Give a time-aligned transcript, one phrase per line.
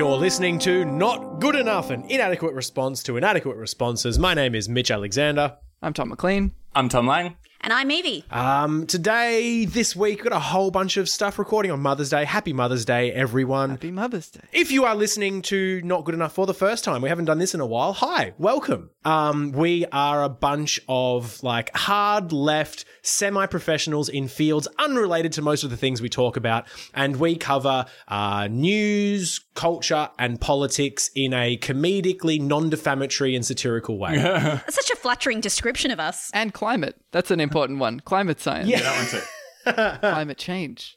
[0.00, 4.18] You're listening to Not Good Enough, an inadequate response to inadequate responses.
[4.18, 5.58] My name is Mitch Alexander.
[5.82, 6.52] I'm Tom McLean.
[6.74, 7.36] I'm Tom Lang.
[7.70, 8.24] And I'm Evie.
[8.32, 12.24] Um, today, this week, we've got a whole bunch of stuff recording on Mother's Day.
[12.24, 13.70] Happy Mother's Day, everyone.
[13.70, 14.40] Happy Mother's Day.
[14.50, 17.38] If you are listening to Not Good Enough for the first time, we haven't done
[17.38, 17.92] this in a while.
[17.92, 18.90] Hi, welcome.
[19.04, 25.42] Um, we are a bunch of like hard left semi professionals in fields unrelated to
[25.42, 26.66] most of the things we talk about.
[26.92, 33.96] And we cover uh, news, culture, and politics in a comedically non defamatory and satirical
[33.96, 34.16] way.
[34.18, 36.32] That's such a flattering description of us.
[36.34, 36.96] And climate.
[37.12, 38.00] That's an important one.
[38.00, 38.68] Climate science.
[38.68, 38.80] Yeah.
[38.80, 39.98] That one too.
[40.08, 40.96] Climate change.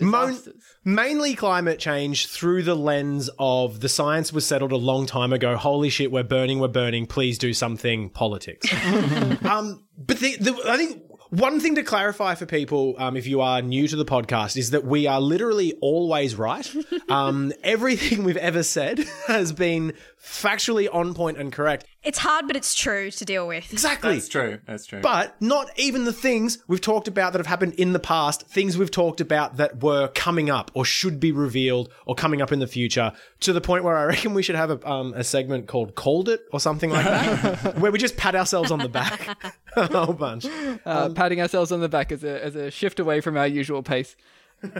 [0.00, 0.62] Mo- Disasters.
[0.84, 5.56] mainly climate change through the lens of the science was settled a long time ago.
[5.56, 7.06] Holy shit, we're burning, we're burning.
[7.06, 8.10] Please do something.
[8.10, 8.66] Politics.
[9.44, 11.00] um, but the, the, I think
[11.30, 14.70] one thing to clarify for people, um, if you are new to the podcast, is
[14.70, 16.70] that we are literally always right.
[17.08, 19.92] Um, everything we've ever said has been
[20.24, 21.84] factually on point and correct.
[22.02, 23.72] It's hard, but it's true to deal with.
[23.72, 24.14] Exactly.
[24.14, 24.58] That's true.
[24.66, 25.00] That's true.
[25.00, 28.76] But not even the things we've talked about that have happened in the past, things
[28.76, 32.58] we've talked about that were coming up or should be revealed or coming up in
[32.58, 35.66] the future, to the point where I reckon we should have a, um, a segment
[35.66, 39.28] called Called It or something like that, where we just pat ourselves on the back
[39.76, 40.46] a whole bunch.
[40.84, 43.82] Uh, patting ourselves on the back as a, as a shift away from our usual
[43.82, 44.16] pace.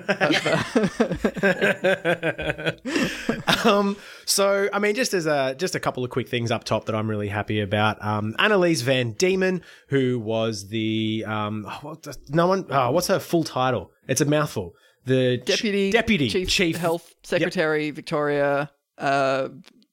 [3.64, 3.96] Um,
[4.26, 6.94] so, I mean, just as a just a couple of quick things up top that
[6.94, 8.02] I'm really happy about.
[8.04, 13.06] Um, Annaliese Van Diemen, who was the um, oh, what the- no one, oh, what's
[13.06, 13.90] her full title?
[14.06, 14.74] It's a mouthful.
[15.06, 18.70] The ch- Deputy, deputy Chief, chief Health Secretary, Victoria.
[18.98, 19.48] Uh,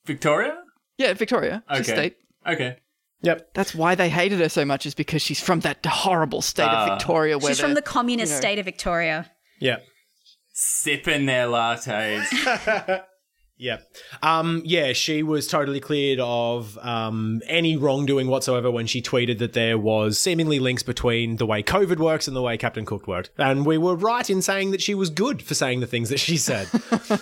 [0.06, 0.58] Victoria?
[0.98, 1.64] yeah, Victoria.
[1.72, 1.96] She's Okay.
[1.98, 2.18] state.
[2.48, 2.78] Okay.
[3.24, 3.54] Yep.
[3.54, 6.86] That's why they hated her so much, is because she's from that horrible state Ah.
[6.88, 7.38] of Victoria.
[7.38, 8.42] Where She's from the communist you know.
[8.42, 9.30] state of Victoria.
[9.62, 9.86] Yep.
[10.54, 12.28] Sipping their lattes.
[13.58, 13.78] yeah.
[14.22, 19.54] Um, yeah, she was totally cleared of um, any wrongdoing whatsoever when she tweeted that
[19.54, 23.32] there was seemingly links between the way COVID works and the way Captain Cook worked.
[23.38, 26.20] And we were right in saying that she was good for saying the things that
[26.20, 26.68] she said.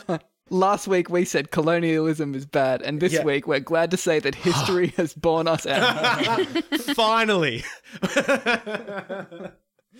[0.52, 3.24] Last week we said colonialism is bad, and this Yeah.
[3.24, 6.46] week we're glad to say that history has borne us out.
[6.96, 7.64] Finally.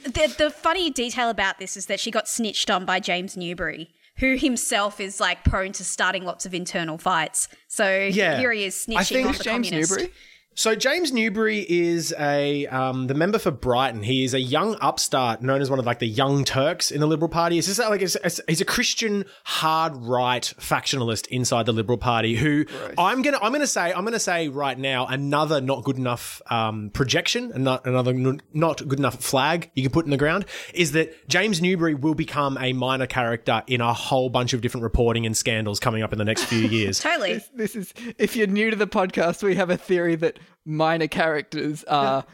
[0.04, 3.90] The, the funny detail about this is that she got snitched on by James Newbury,
[4.18, 7.48] who himself is like prone to starting lots of internal fights.
[7.68, 8.38] So Yeah.
[8.40, 9.92] here he is snitching I think on the James communist.
[9.92, 10.14] Newbury.
[10.60, 14.04] So James Newbury is a um, the member for Brighton.
[14.04, 17.08] He is a young upstart known as one of like the Young Turks in the
[17.08, 17.58] Liberal Party.
[17.58, 22.36] It's just like it's, it's, he's a Christian hard right factionalist inside the Liberal Party.
[22.36, 22.66] Who
[22.98, 26.90] I'm gonna I'm gonna say I'm gonna say right now another not good enough um,
[26.90, 28.12] projection and not another
[28.52, 32.16] not good enough flag you can put in the ground is that James Newbury will
[32.16, 36.12] become a minor character in a whole bunch of different reporting and scandals coming up
[36.12, 37.00] in the next few years.
[37.00, 37.40] Totally.
[37.54, 41.84] This is if you're new to the podcast, we have a theory that minor characters
[41.86, 42.26] are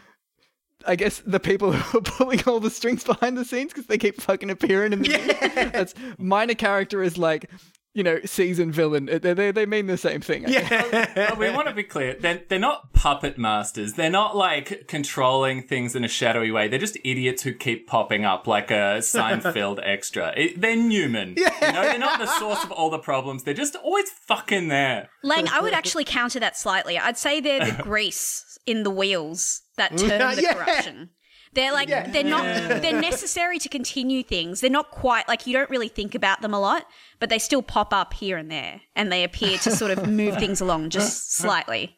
[0.88, 3.98] I guess the people who are pulling all the strings behind the scenes because they
[3.98, 5.10] keep fucking appearing in the
[5.50, 5.70] movie.
[5.72, 7.50] That's minor character is like,
[7.96, 9.10] you know, season villain.
[9.10, 10.46] Uh, they, they, they mean the same thing.
[10.46, 11.12] I guess.
[11.16, 12.16] But we want to be clear.
[12.20, 13.94] They're, they're not puppet masters.
[13.94, 16.68] They're not like controlling things in a shadowy way.
[16.68, 20.34] They're just idiots who keep popping up like a Seinfeld extra.
[20.36, 21.36] It, they're Newman.
[21.38, 23.44] You know, they're not the source of all the problems.
[23.44, 25.10] They're just always fucking there.
[25.24, 27.00] Lang, I would actually counter that slightly.
[27.00, 30.54] I'd say they're the grease in the wheels that turn the Yeah.
[30.54, 31.12] corruption.
[31.56, 32.44] They're like they're not
[32.82, 34.62] they're necessary to continue things.
[34.62, 36.86] They're not quite like you don't really think about them a lot,
[37.20, 40.38] but they still pop up here and there and they appear to sort of move
[40.38, 41.98] things along just slightly.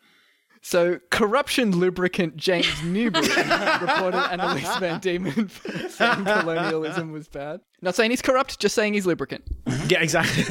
[0.62, 5.50] So, corruption lubricant James Newbury reported Annaliese Van Diemen
[5.90, 7.62] saying colonialism was bad.
[7.82, 9.44] Not saying he's corrupt, just saying he's lubricant.
[9.88, 10.44] Yeah, exactly.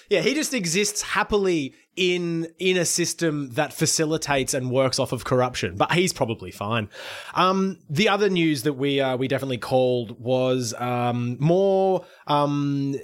[0.10, 5.24] yeah, he just exists happily in in a system that facilitates and works off of
[5.24, 5.76] corruption.
[5.76, 6.88] But he's probably fine.
[7.34, 12.04] Um, the other news that we uh, we definitely called was um, more.
[12.26, 12.96] Um,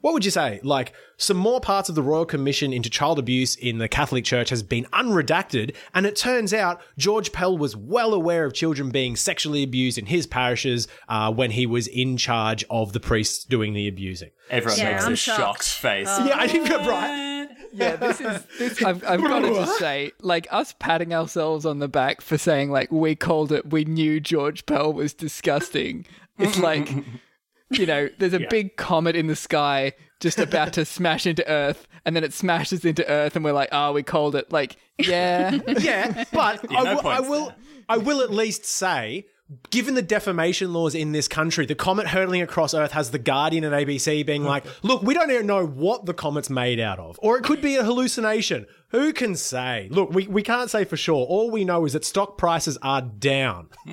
[0.00, 0.58] what would you say?
[0.64, 4.50] Like some more parts of the Royal Commission into child abuse in the Catholic Church
[4.50, 9.14] has been unredacted, and it turns out George Pell was well aware of children being
[9.14, 13.74] sexually abused in his parishes uh, when he was in charge of the priests doing
[13.74, 14.30] the abusing.
[14.50, 15.68] Everyone Yeah, makes I'm a shocked shocked.
[15.68, 16.08] face.
[16.08, 17.31] Yeah, I didn't go right.
[17.72, 18.82] Yeah, this is this.
[18.82, 22.70] I've, I've got to just say, like us patting ourselves on the back for saying
[22.70, 26.04] like we called it, we knew George Pell was disgusting.
[26.38, 26.90] It's like,
[27.70, 31.88] you know, there's a big comet in the sky just about to smash into Earth,
[32.04, 34.52] and then it smashes into Earth, and we're like, oh, we called it.
[34.52, 37.56] Like, yeah, yeah, but Yeah, I no will- will, there.
[37.88, 39.26] I will at least say
[39.70, 43.64] given the defamation laws in this country, the comet hurtling across Earth has the Guardian
[43.64, 47.18] and ABC being like, "Look, we don't even know what the comet's made out of,
[47.22, 48.66] or it could be a hallucination.
[48.90, 49.88] Who can say?
[49.90, 51.24] Look, we, we can't say for sure.
[51.26, 53.68] All we know is that stock prices are down.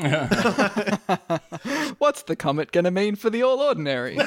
[2.00, 4.16] What's the comet going to mean for the all ordinary?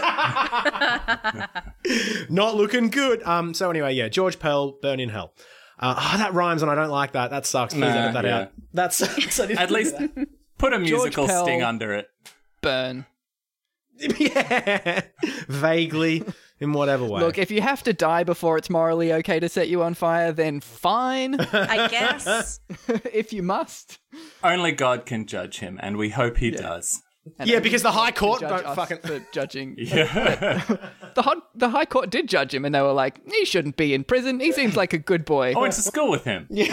[2.29, 3.23] Not looking good.
[3.25, 3.52] Um.
[3.55, 5.34] So anyway, yeah, George Pell, burn in hell.
[5.79, 7.31] Uh, oh, that rhymes, and I don't like that.
[7.31, 7.75] That sucks.
[7.75, 8.38] Please Nah, edit that yeah.
[8.38, 8.52] out.
[8.75, 9.38] That sucks.
[9.40, 10.29] At least that.
[10.62, 11.44] Put a musical Pell.
[11.44, 12.09] sting under it.
[12.61, 13.06] Burn.
[14.19, 15.03] yeah,
[15.49, 16.25] vaguely
[16.59, 17.20] in whatever way.
[17.20, 20.32] Look, if you have to die before it's morally okay to set you on fire,
[20.32, 21.38] then fine.
[21.53, 22.61] I guess.
[23.12, 23.99] if you must.
[24.43, 27.03] Only God can judge him, and we hope he does.
[27.39, 28.99] And yeah, because the High Court don't fucking.
[28.99, 29.77] for judging.
[29.79, 30.63] Yeah.
[31.15, 33.93] The hot, the High Court did judge him, and they were like, "He shouldn't be
[33.93, 34.41] in prison.
[34.41, 36.47] He seems like a good boy, I went to school with him.
[36.51, 36.73] Yeah.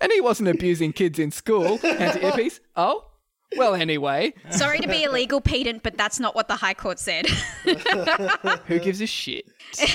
[0.00, 2.60] and he wasn't abusing kids in school." Anti-hippies.
[2.76, 3.06] Oh,
[3.56, 3.74] well.
[3.74, 7.26] Anyway, Sorry to be a legal pedant, but that's not what the High Court said.
[8.66, 9.46] who gives a shit?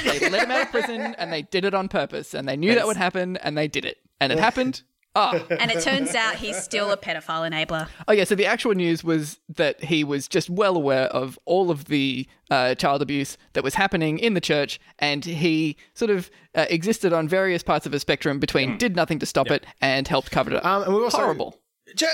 [0.04, 2.74] They let him out of prison, and they did it on purpose, and they knew
[2.76, 4.82] that would happen, and they did it, and it happened.
[5.16, 7.88] Ah, and it turns out he's still a pedophile enabler.
[8.08, 11.72] Oh yeah, so the actual news was that he was just well aware of all
[11.72, 16.30] of the uh, child abuse that was happening in the church, and he sort of
[16.54, 20.08] uh, existed on various parts of a spectrum between did nothing to stop it and
[20.08, 20.66] helped cover it up.
[20.66, 21.60] Um, and we also Horrible.
[21.96, 22.08] ju-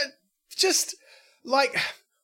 [0.55, 0.95] just
[1.43, 1.75] like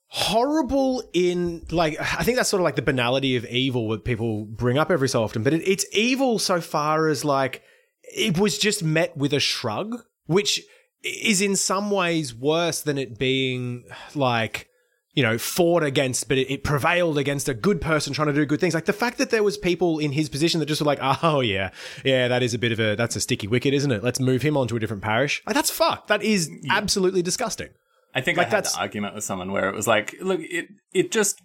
[0.10, 4.46] horrible in like I think that's sort of like the banality of evil that people
[4.46, 7.62] bring up every so often, but it, it's evil so far as like
[8.04, 10.62] it was just met with a shrug, which
[11.04, 13.84] is in some ways worse than it being
[14.16, 14.68] like
[15.14, 18.46] you know fought against but it, it prevailed against a good person trying to do
[18.46, 18.74] good things.
[18.76, 21.40] Like the fact that there was people in his position that just were like oh
[21.42, 21.72] yeah.
[22.06, 24.04] Yeah that is a bit of a that's a sticky wicket isn't it?
[24.04, 25.42] Let's move him on to a different parish.
[25.48, 26.08] Like that's fucked.
[26.10, 27.70] That is absolutely disgusting.
[28.14, 30.40] I think Like, I had that's- the argument with someone where it was like, look,
[30.42, 31.42] it it just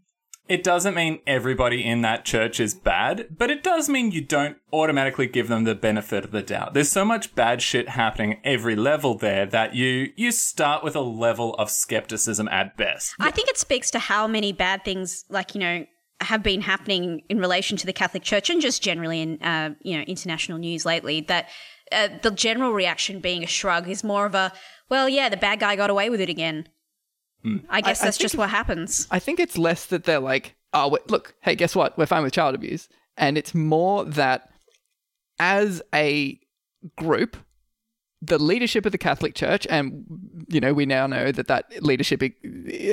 [0.48, 4.56] it doesn't mean everybody in that church is bad, but it does mean you don't
[4.72, 6.74] automatically give them the benefit of the doubt.
[6.74, 11.00] There's so much bad shit happening every level there that you you start with a
[11.00, 13.14] level of skepticism at best.
[13.20, 15.86] I think it speaks to how many bad things, like, you know,
[16.20, 19.96] have been happening in relation to the Catholic Church and just generally in, uh, you
[19.96, 21.48] know, international news lately that
[21.90, 24.52] uh, the general reaction being a shrug is more of a,
[24.88, 26.68] well, yeah, the bad guy got away with it again.
[27.68, 29.06] I guess I that's think just what happens.
[29.10, 31.96] I think it's less that they're like, oh, wait, look, hey, guess what?
[31.98, 32.88] We're fine with child abuse.
[33.16, 34.50] And it's more that
[35.38, 36.38] as a
[36.96, 37.36] group,
[38.20, 40.04] the leadership of the Catholic Church, and,
[40.48, 42.22] you know, we now know that that leadership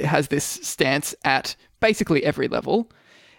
[0.04, 2.92] has this stance at basically every level,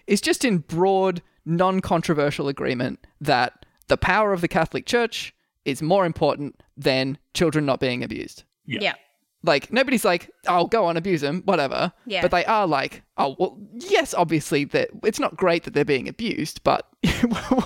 [0.07, 5.35] is just in broad, non controversial agreement that the power of the Catholic Church
[5.65, 8.45] is more important than children not being abused
[8.81, 8.95] Yeah.
[9.43, 12.21] Like nobody's like oh go on abuse them whatever Yeah.
[12.23, 16.09] but they are like oh well yes obviously that it's not great that they're being
[16.09, 16.87] abused but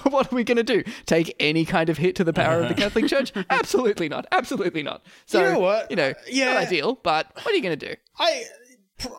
[0.05, 2.69] what are we going to do take any kind of hit to the power of
[2.69, 5.91] the catholic church absolutely not absolutely not so You know what?
[5.91, 6.55] you know Yeah.
[6.55, 8.45] not ideal but what are you going to do I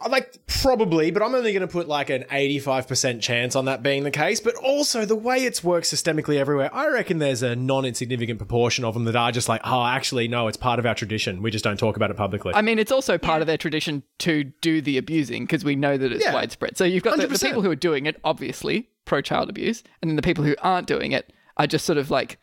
[0.09, 4.03] like probably, but I'm only going to put like an 85% chance on that being
[4.03, 4.39] the case.
[4.39, 8.93] But also the way it's worked systemically everywhere, I reckon there's a non-insignificant proportion of
[8.93, 11.41] them that are just like, oh, actually, no, it's part of our tradition.
[11.41, 12.53] We just don't talk about it publicly.
[12.55, 15.97] I mean, it's also part of their tradition to do the abusing because we know
[15.97, 16.33] that it's Yeah.
[16.33, 16.77] widespread.
[16.77, 20.09] So you've got the, the people who are doing it, obviously pro child abuse, and
[20.09, 22.39] then the people who aren't doing it are just sort of like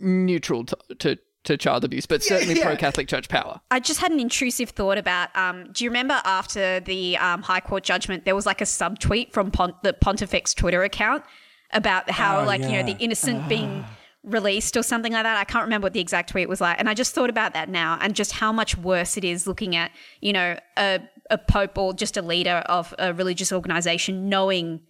[0.00, 2.64] neutral to to, to child abuse, but certainly yeah.
[2.64, 3.60] pro Catholic Church power.
[3.70, 5.34] I just had an intrusive thought about.
[5.36, 9.32] Um, do you remember after the um, High Court judgment, there was like a subtweet
[9.32, 11.24] from Pont- the Pontifex Twitter account
[11.72, 13.84] about how, Oh, like, you know, the innocent being
[14.22, 15.36] released or something like that.
[15.36, 16.78] I can't remember what the exact tweet was like.
[16.78, 19.74] And I just thought about that now and just how much worse it is looking
[19.74, 24.80] at, you know, a, a pope or just a leader of a religious organization knowing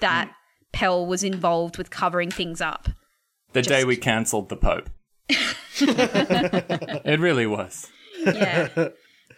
[0.00, 0.30] that
[0.72, 2.88] Pell was involved with covering things up.
[3.52, 4.90] The day we cancelled the Pope.
[5.80, 7.88] it really was.
[8.24, 8.88] Yeah.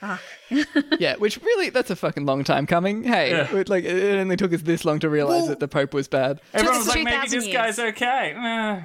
[1.00, 3.02] yeah, which really that's a fucking long time coming.
[3.02, 6.06] Hey, it, like it only took us this long to realize that the Pope was
[6.06, 6.40] bad.
[6.54, 7.56] Everyone was like, maybe this years.
[7.56, 8.32] guy's okay.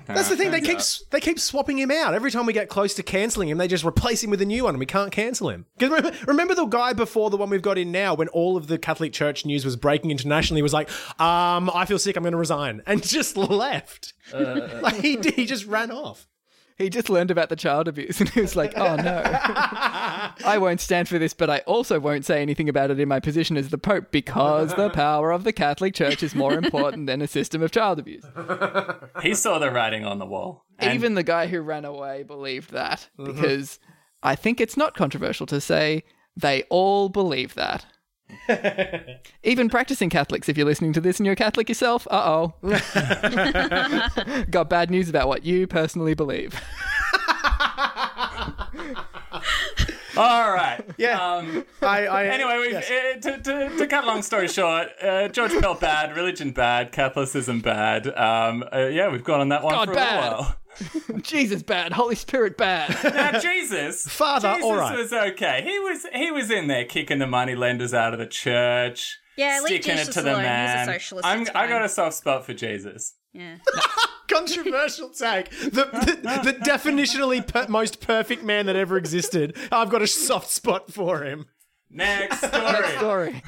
[0.07, 0.50] That's the thing.
[0.50, 0.77] They keep out.
[0.77, 3.60] s- they keep swapping him out every time we get close to canceling him.
[3.60, 5.67] They just replace him with a new one, and we can't cancel him.
[5.79, 8.65] 'Cause remember, remember the guy before the one we've got in now, when all of
[8.65, 10.89] the Catholic Church news was breaking internationally, was like,
[11.22, 12.15] "Um, I feel sick.
[12.17, 14.13] I'm going to resign," and just left.
[14.33, 16.25] like he, he just ran off.
[16.77, 20.82] He just learned about the child abuse and he was like, "Oh no, I won't
[20.82, 23.70] stand for this, but I also won't say anything about it in my position as
[23.70, 27.62] the Pope because the power of the Catholic Church is more important than a system
[27.62, 28.25] of child abuse."
[29.22, 30.65] He saw the writing on the wall.
[30.80, 33.32] And Even the guy who ran away believed that uh-huh.
[33.32, 33.80] because
[34.22, 36.03] I think it's not controversial to say
[36.36, 37.86] they all believe that.
[39.44, 42.53] Even practicing Catholics, if you're listening to this and you're a Catholic yourself, uh oh.
[44.50, 46.60] Got bad news about what you personally believe.
[50.15, 50.80] All right.
[50.98, 51.20] Yeah.
[51.20, 52.89] Um, I, I, anyway, we've, yes.
[52.89, 56.92] uh, to, to, to cut a long story short, uh, George Pell bad, religion bad,
[56.92, 58.08] Catholicism bad.
[58.08, 60.32] Um, uh, yeah, we've gone on that one God, for a bad.
[60.32, 60.56] while.
[61.22, 62.98] Jesus bad, Holy Spirit bad.
[63.13, 64.98] Now, Jesus, Father, Jesus all right.
[64.98, 65.62] was okay.
[65.63, 69.20] He was he was in there kicking the money lenders out of the church.
[69.38, 70.42] Yeah, sticking Jesus it to the alone.
[70.42, 70.86] He's a man.
[70.88, 73.15] socialist, I'm, I got a soft spot for Jesus.
[73.34, 73.58] Yeah.
[74.30, 75.50] controversial take.
[75.50, 75.70] The,
[76.24, 79.58] the, the definitionally per- most perfect man that ever existed.
[79.72, 81.48] I've got a soft spot for him.
[81.89, 83.00] Next story.
[83.00, 83.44] Sorry.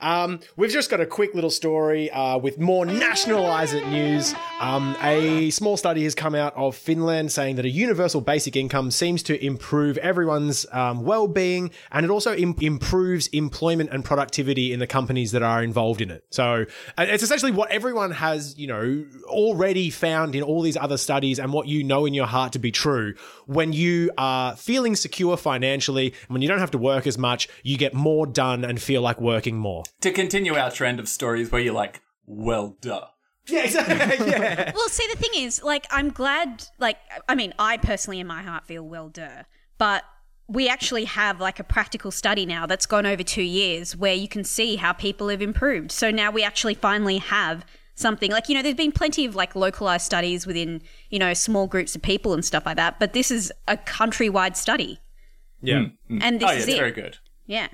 [0.00, 4.34] Um, we've just got a quick little story uh, with more nationalise it news.
[4.60, 8.90] Um, a small study has come out of Finland saying that a universal basic income
[8.90, 14.80] seems to improve everyone's um, well-being, and it also im- improves employment and productivity in
[14.80, 16.24] the companies that are involved in it.
[16.30, 21.38] So it's essentially what everyone has, you know, already found in all these other studies,
[21.38, 23.14] and what you know in your heart to be true.
[23.46, 27.48] When you are feeling secure financially, and when you don't have to work as much,
[27.62, 29.84] you get more done and feel like working more.
[30.00, 33.06] To continue our trend of stories where you're like, well, duh.
[33.46, 34.26] Yeah, exactly.
[34.30, 34.72] yeah.
[34.74, 38.42] Well, see, the thing is, like, I'm glad, like, I mean, I personally in my
[38.42, 39.44] heart feel well, duh.
[39.78, 40.04] But
[40.46, 44.28] we actually have, like, a practical study now that's gone over two years where you
[44.28, 45.92] can see how people have improved.
[45.92, 47.64] So now we actually finally have
[47.94, 48.30] something.
[48.30, 51.96] Like, you know, there's been plenty of, like, localized studies within, you know, small groups
[51.96, 52.98] of people and stuff like that.
[52.98, 55.00] But this is a countrywide study.
[55.62, 55.78] Yeah.
[55.78, 56.18] Hmm, hmm.
[56.22, 56.78] And this oh, yeah, is it's it.
[56.78, 57.18] very good.
[57.46, 57.68] Yeah.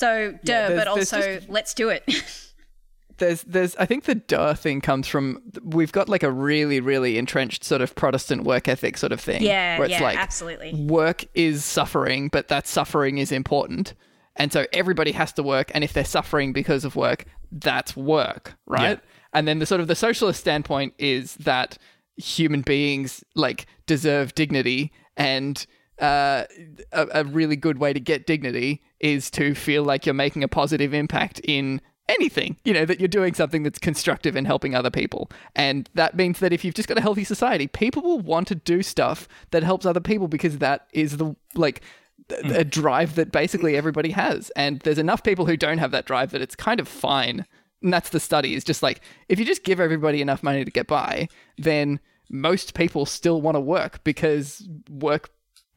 [0.00, 0.38] So, duh,
[0.68, 2.02] there's- but there's also, just- let's do it.
[3.18, 7.18] there's there's I think the duh thing comes from we've got like a really really
[7.18, 9.42] entrenched sort of Protestant work ethic sort of thing.
[9.42, 10.72] Yeah, where it's yeah, like absolutely.
[10.86, 13.92] work is suffering, but that suffering is important,
[14.36, 15.70] and so everybody has to work.
[15.74, 18.98] And if they're suffering because of work, that's work, right?
[19.34, 21.76] And then the sort of the socialist standpoint is that
[22.16, 25.66] human beings like deserve dignity and.
[26.00, 26.44] Uh,
[26.92, 30.48] a, a really good way to get dignity is to feel like you're making a
[30.48, 31.80] positive impact in
[32.10, 35.30] anything, you know, that you're doing something that's constructive and helping other people.
[35.54, 38.54] And that means that if you've just got a healthy society, people will want to
[38.54, 41.82] do stuff that helps other people because that is the, like,
[42.28, 44.50] th- a drive that basically everybody has.
[44.56, 47.46] And there's enough people who don't have that drive that it's kind of fine.
[47.82, 50.70] And that's the study is just like, if you just give everybody enough money to
[50.70, 51.28] get by,
[51.58, 55.30] then most people still want to work because work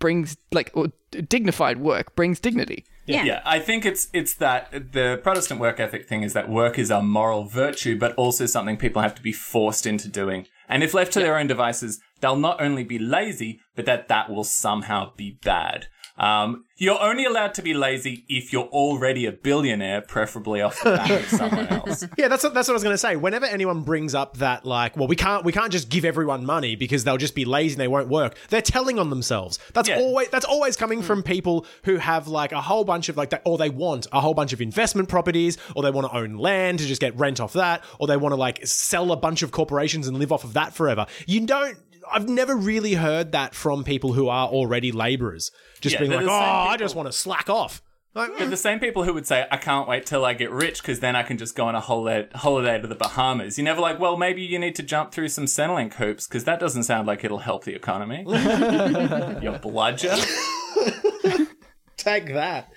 [0.03, 0.87] brings, like, or
[1.29, 2.83] dignified work brings dignity.
[3.05, 3.23] Yeah.
[3.23, 6.91] Yeah, I think it's it's that the Protestant work ethic thing is that work is
[6.91, 10.45] a moral virtue, but also something people have to be forced into doing.
[10.67, 14.29] And if left to their own devices, they'll not only be lazy, but that that
[14.29, 15.87] will somehow be bad.
[16.15, 20.91] Um, you're only allowed to be lazy if you're already a billionaire, preferably off the
[20.95, 22.05] back of someone else.
[22.17, 23.15] Yeah, that's what, that's what I was going to say.
[23.15, 26.75] Whenever anyone brings up that, like, well, we can't we can't just give everyone money
[26.75, 28.37] because they'll just be lazy and they won't work.
[28.49, 29.57] They're telling on themselves.
[29.73, 29.97] That's Yeah.
[29.97, 33.41] always that's always coming from people who have like a whole bunch of like that,
[33.45, 36.77] or they want a whole bunch of investment properties, or they want to own land
[36.79, 39.51] to just get rent off that, or they want to like sell a bunch of
[39.51, 41.07] corporations and live off of that forever.
[41.25, 41.77] You don't.
[42.11, 46.25] I've never really heard that from people who are already laborers, just Yeah, being like,
[46.25, 47.81] "Oh, I just want to slack off."
[48.15, 50.99] Like, the same people who would say, I can't wait till I get rich because
[50.99, 53.57] then I can just go on a holiday, holiday to the Bahamas.
[53.57, 56.59] You're never like, well, maybe you need to jump through some Centrelink hoops because that
[56.59, 58.23] doesn't sound like it'll help the economy.
[59.41, 60.15] Your bludger.
[61.97, 62.71] take that.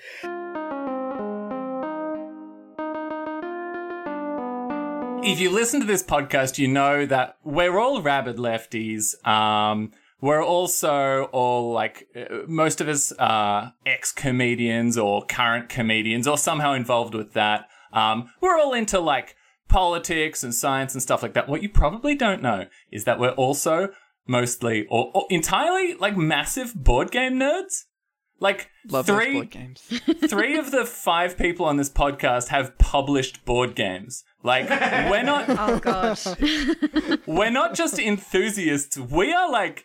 [5.27, 9.15] If you listen to this podcast, you know that we're all rabid lefties.
[9.27, 16.27] Um, we're also all like, uh, most of us are ex comedians or current comedians
[16.27, 17.69] or somehow involved with that.
[17.93, 19.37] Um, we're all into like
[19.69, 21.49] politics and science and stuff like that.
[21.49, 23.89] What you probably don't know is that we're also
[24.27, 27.85] mostly or, or entirely like massive board game nerds.
[28.39, 29.81] Like Love three, board games.
[30.29, 34.25] three of the five people on this podcast have published board games.
[34.43, 36.27] Like we're not oh, gosh.
[37.27, 38.97] we're not just enthusiasts.
[38.97, 39.85] We are like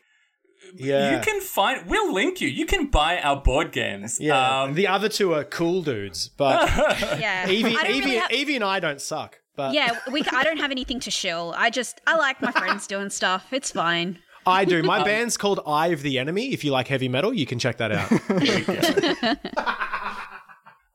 [0.75, 1.15] Yeah.
[1.17, 2.47] you can find we'll link you.
[2.47, 4.19] You can buy our board games.
[4.19, 6.69] Yeah, Um, the other two are cool dudes, but
[7.19, 7.47] Yeah.
[7.49, 9.39] Evie, Evie, really have- Evie and I don't suck.
[9.55, 10.23] But Yeah, we.
[10.31, 11.53] I don't have anything to shill.
[11.57, 13.47] I just I like my friends doing stuff.
[13.51, 14.19] It's fine.
[14.45, 14.81] I do.
[14.81, 16.53] My band's called Eye of the Enemy.
[16.53, 18.09] If you like heavy metal, you can check that out.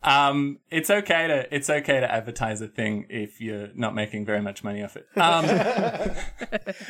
[0.07, 4.41] Um, it's okay to it's okay to advertise a thing if you're not making very
[4.41, 5.07] much money off it.
[5.17, 5.45] Um,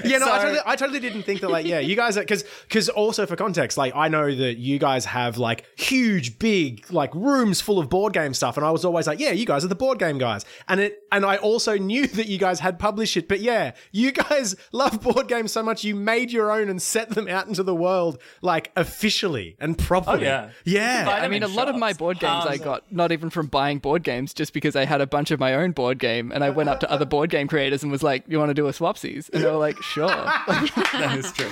[0.04, 1.50] Yeah, no, I, totally, I totally didn't think that.
[1.50, 5.04] Like, yeah, you guys, because because also for context, like I know that you guys
[5.06, 9.06] have like huge, big, like rooms full of board game stuff, and I was always
[9.06, 12.06] like, yeah, you guys are the board game guys, and it, and I also knew
[12.18, 15.84] that you guys had published it, but yeah, you guys love board games so much,
[15.84, 20.26] you made your own and set them out into the world like officially and properly.
[20.26, 21.04] Oh, yeah.
[21.04, 21.18] yeah.
[21.22, 23.46] I mean, a in lot of my board games I Um, got not even from
[23.46, 26.44] buying board games, just because I had a bunch of my own board game, and
[26.44, 28.66] I went up to other board game creators and was like, "You want to do
[28.66, 30.06] a swapsies?" And they were like, "Sure."
[30.46, 31.50] that is true.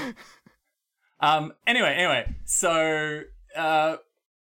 [1.20, 1.52] Um.
[1.66, 3.23] Anyway, anyway, so
[3.56, 3.96] uh,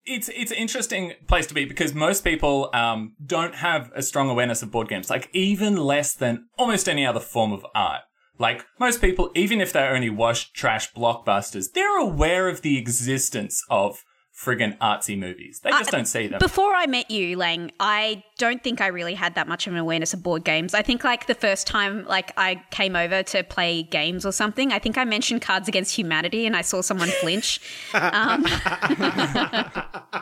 [0.06, 4.30] it's it's an interesting place to be because most people um don't have a strong
[4.30, 8.02] awareness of board games, like even less than almost any other form of art.
[8.38, 13.62] Like most people, even if they're only wash trash blockbusters, they're aware of the existence
[13.70, 14.04] of
[14.44, 15.60] friggin' artsy movies.
[15.60, 16.40] They just don't see them.
[16.40, 19.80] Before I met you, Lang, I don't think I really had that much of an
[19.80, 20.74] awareness of board games.
[20.74, 24.72] I think like the first time like I came over to play games or something,
[24.72, 27.62] I think I mentioned Cards Against Humanity and I saw someone flinch.
[27.94, 28.44] Um,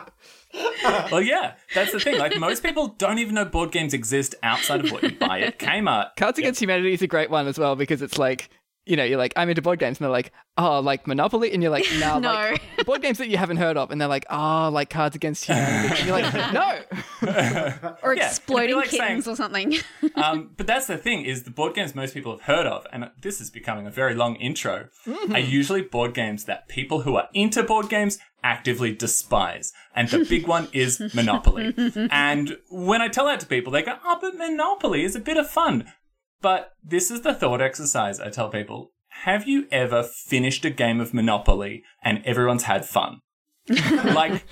[1.10, 2.18] well, yeah, that's the thing.
[2.18, 5.58] Like most people don't even know board games exist outside of what you buy at
[5.58, 6.16] Kmart.
[6.16, 8.50] Cards Against Humanity is a great one as well because it's like,
[8.90, 11.62] you know, you're like, I'm into board games, and they're like, oh, like Monopoly, and
[11.62, 12.32] you're like, no, No.
[12.76, 15.44] like board games that you haven't heard of, and they're like, oh, like Cards Against
[15.46, 17.96] Humanity, and you're like, no.
[18.02, 19.76] or Yeah, exploding it'd like kittens saying- or something.
[20.16, 23.10] Um, but that's the thing is the board games most people have heard of, and
[23.20, 24.88] this is becoming a very long intro,
[25.32, 29.72] are usually board games that people who are into board games actively despise.
[29.94, 31.74] And the big one is Monopoly.
[32.10, 35.36] and when I tell that to people, they go, oh, but Monopoly is a bit
[35.36, 35.92] of fun.
[36.40, 38.92] But this is the thought exercise I tell people.
[39.24, 43.20] Have you ever finished a game of Monopoly and everyone's had fun?
[43.68, 44.44] like,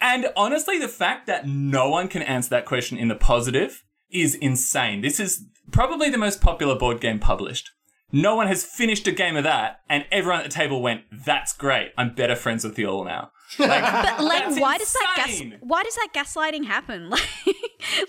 [0.00, 4.34] and honestly, the fact that no one can answer that question in the positive is
[4.36, 5.02] insane.
[5.02, 7.70] This is probably the most popular board game published.
[8.12, 11.52] No one has finished a game of that, and everyone at the table went, "That's
[11.52, 11.92] great.
[11.98, 15.42] I'm better friends with you all now." Like, But like, That's why does that gas?
[15.60, 17.10] Why does that gaslighting happen?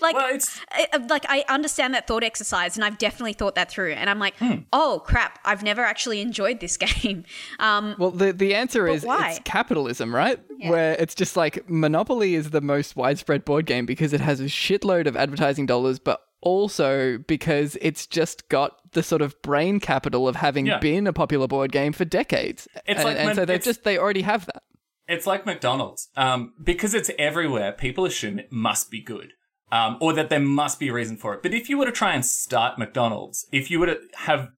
[0.00, 3.56] like, Well, it's- I- I- like I understand that thought exercise, and I've definitely thought
[3.56, 3.92] that through.
[3.92, 4.60] And I'm like, Hmm.
[4.72, 7.24] oh crap, I've never actually enjoyed this game.
[7.58, 9.32] Um, Well, the the answer is why?
[9.32, 10.40] it's capitalism, right?
[10.66, 14.44] Where it's just like Monopoly is the most widespread board game because it has a
[14.44, 20.26] shitload of advertising dollars, but also because it's just got the sort of brain capital
[20.28, 20.78] of having Yeah.
[20.78, 22.66] been a popular board game for decades.
[22.86, 24.62] It's and, like and so they it's- just they already have that.
[25.08, 26.08] It's like McDonald's.
[26.16, 29.32] Um, because it's everywhere, people assume it must be good.
[29.72, 31.42] Um, or that there must be a reason for it.
[31.42, 34.50] But if you were to try and start McDonald's, if you were to have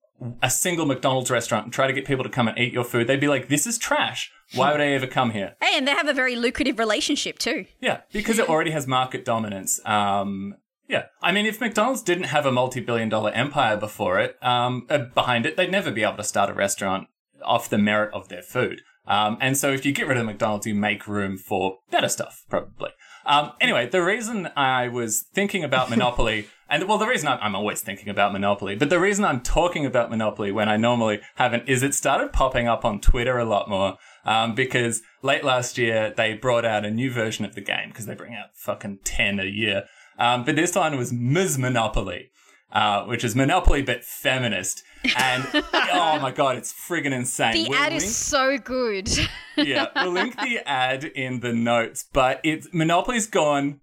[0.42, 3.06] a single McDonald's restaurant and try to get people to come and eat your food,
[3.06, 4.30] they'd be like, this is trash.
[4.54, 5.54] Why would I ever come here?
[5.62, 7.66] hey, and they have a very lucrative relationship too.
[7.80, 9.80] Yeah, because it already has market dominance.
[9.86, 10.56] Um,
[10.88, 15.44] yeah, I mean, if McDonald's didn't have a multi-billion-dollar empire before it, um, uh, behind
[15.44, 17.08] it, they'd never be able to start a restaurant
[17.44, 18.80] off the merit of their food.
[19.08, 22.44] Um, and so if you get rid of McDonald's, you make room for better stuff,
[22.48, 22.90] probably.
[23.24, 27.56] Um, anyway, the reason I was thinking about Monopoly, and well, the reason I'm, I'm
[27.56, 31.68] always thinking about Monopoly, but the reason I'm talking about Monopoly when I normally haven't
[31.68, 33.96] is it started popping up on Twitter a lot more.
[34.24, 38.04] Um, because late last year they brought out a new version of the game because
[38.04, 39.84] they bring out fucking 10 a year.
[40.18, 41.56] Um, but this one was Ms.
[41.56, 42.30] Monopoly,
[42.70, 44.82] uh, which is Monopoly but feminist.
[45.16, 47.52] And oh my god, it's friggin' insane.
[47.52, 49.08] The We'll ad link- is so good.
[49.56, 52.04] yeah, we'll link the ad in the notes.
[52.12, 53.80] But it's Monopoly's gone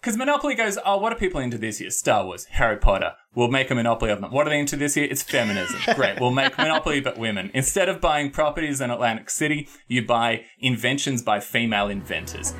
[0.00, 1.90] because Monopoly goes, oh, what are people into this year?
[1.90, 3.12] Star Wars, Harry Potter.
[3.34, 4.30] We'll make a Monopoly of them.
[4.30, 5.06] What are they into this year?
[5.10, 5.80] It's feminism.
[5.94, 6.20] Great.
[6.20, 7.50] We'll make Monopoly but women.
[7.54, 12.54] Instead of buying properties in Atlantic City, you buy inventions by female inventors.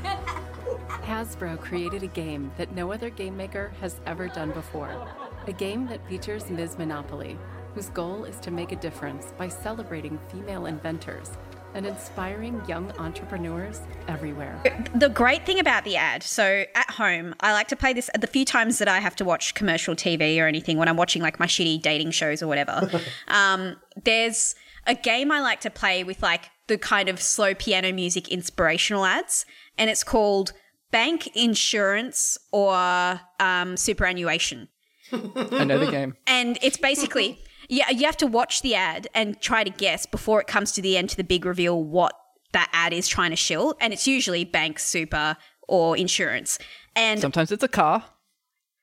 [1.04, 5.06] Hasbro created a game that no other game maker has ever done before.
[5.46, 6.76] A game that features Ms.
[6.78, 7.38] Monopoly,
[7.76, 11.30] whose goal is to make a difference by celebrating female inventors
[11.74, 14.58] and inspiring young entrepreneurs everywhere.
[14.94, 18.26] the great thing about the ad, so at home, I like to play this the
[18.26, 21.38] few times that I have to watch commercial TV or anything when I'm watching like
[21.38, 22.88] my shitty dating shows or whatever.
[23.28, 24.54] um, there's
[24.86, 29.04] a game I like to play with like the kind of slow piano music inspirational
[29.04, 29.44] ads,
[29.76, 30.54] and it's called
[30.90, 34.68] Bank Insurance or um, Superannuation.
[35.12, 36.16] I know the game.
[36.26, 40.40] And it's basically yeah, you have to watch the ad and try to guess before
[40.40, 42.14] it comes to the end to the big reveal what
[42.52, 43.74] that ad is trying to shill.
[43.80, 45.36] And it's usually bank, super,
[45.68, 46.58] or insurance.
[46.94, 48.04] And Sometimes it's a car.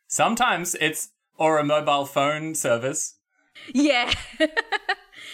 [0.08, 3.16] Sometimes it's or a mobile phone service.
[3.74, 4.12] yeah.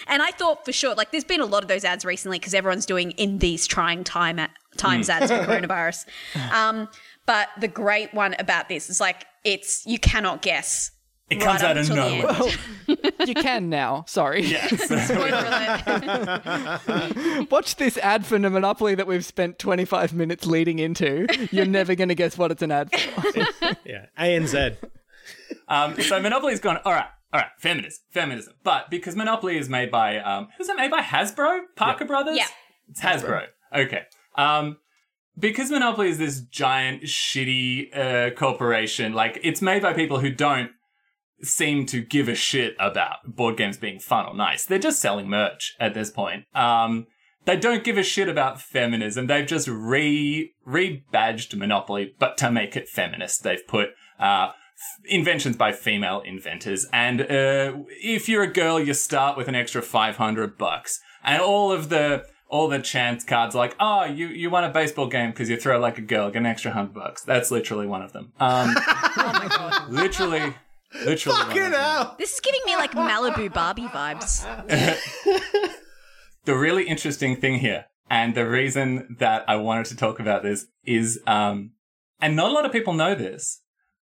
[0.07, 2.53] And I thought for sure, like, there's been a lot of those ads recently because
[2.53, 5.11] everyone's doing in these trying time at, times Hmm.
[5.23, 6.05] ads for coronavirus.
[6.51, 6.87] Um,
[7.25, 10.91] but the great one about this is like, it's you cannot guess.
[11.29, 13.07] It comes right out up of the nowhere.
[13.17, 13.27] end.
[13.27, 14.03] you can now.
[14.07, 14.43] Sorry.
[14.53, 17.45] Spoiler alert.
[17.51, 21.27] Watch this ad for the Monopoly that we've spent 25 minutes leading into.
[21.51, 23.75] You're never going to guess what it's an ad for.
[23.85, 24.77] Yeah, ANZ.
[25.67, 28.53] Um, so Monopoly's gone, all right, all right, feminism, feminism.
[28.63, 31.01] But because Monopoly is made by, um, who's it made by?
[31.01, 31.61] Hasbro?
[31.75, 32.37] Parker Brothers?
[32.37, 32.47] Yeah.
[32.89, 33.45] It's Hasbro.
[33.75, 34.03] Okay.
[34.35, 34.77] Um,
[35.37, 40.71] because Monopoly is this giant, shitty uh, corporation, like, it's made by people who don't
[41.41, 44.65] seem to give a shit about board games being fun or nice.
[44.65, 46.45] They're just selling merch at this point.
[46.53, 47.07] Um,
[47.45, 49.27] they don't give a shit about feminism.
[49.27, 54.51] They've just re rebadged Monopoly, but to make it feminist, they've put uh,
[55.05, 56.85] inventions by female inventors.
[56.93, 61.41] And uh, if you're a girl, you start with an extra five hundred bucks, and
[61.41, 65.31] all of the all the chance cards like, oh, you you won a baseball game
[65.31, 67.23] because you throw like a girl, get an extra hundred bucks.
[67.23, 68.33] That's literally one of them.
[68.39, 68.75] Um,
[69.89, 70.55] literally,
[71.05, 71.37] literally.
[71.37, 71.71] Fucking them.
[71.73, 72.15] hell.
[72.17, 74.43] this is giving me like Malibu Barbie vibes.
[76.45, 80.67] the really interesting thing here, and the reason that I wanted to talk about this
[80.83, 81.71] is, um,
[82.19, 83.61] and not a lot of people know this,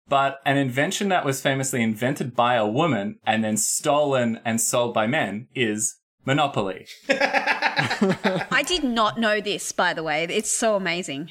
[0.09, 4.93] but an invention that was famously invented by a woman and then stolen and sold
[4.93, 6.87] by men is Monopoly.
[7.09, 10.25] I did not know this, by the way.
[10.25, 11.31] It's so amazing.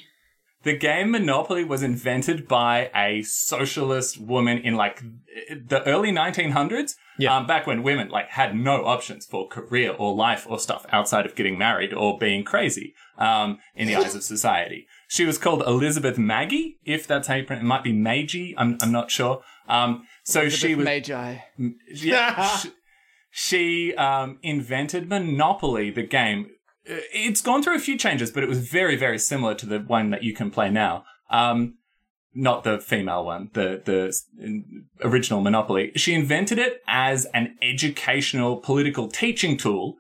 [0.64, 5.02] The game Monopoly was invented by a socialist woman in like
[5.50, 6.96] the early 1900s.
[7.18, 7.36] Yeah.
[7.36, 11.26] Um, back when women like had no options for career or life or stuff outside
[11.26, 14.88] of getting married or being crazy, um, in the eyes of society.
[15.08, 17.66] She was called Elizabeth Magie, if that's how you pronounce it.
[17.66, 18.56] It might be Maggie.
[18.58, 19.42] I'm, I'm not sure.
[19.68, 21.38] Um, so she was, Magi.
[21.88, 22.72] yeah, she,
[23.30, 26.48] she um, invented Monopoly, the game.
[26.90, 29.80] Uh, It's gone through a few changes, but it was very, very similar to the
[29.80, 31.04] one that you can play now.
[31.30, 31.76] Um,
[32.34, 34.14] not the female one, the the
[35.04, 35.92] original Monopoly.
[35.96, 39.98] She invented it as an educational political teaching tool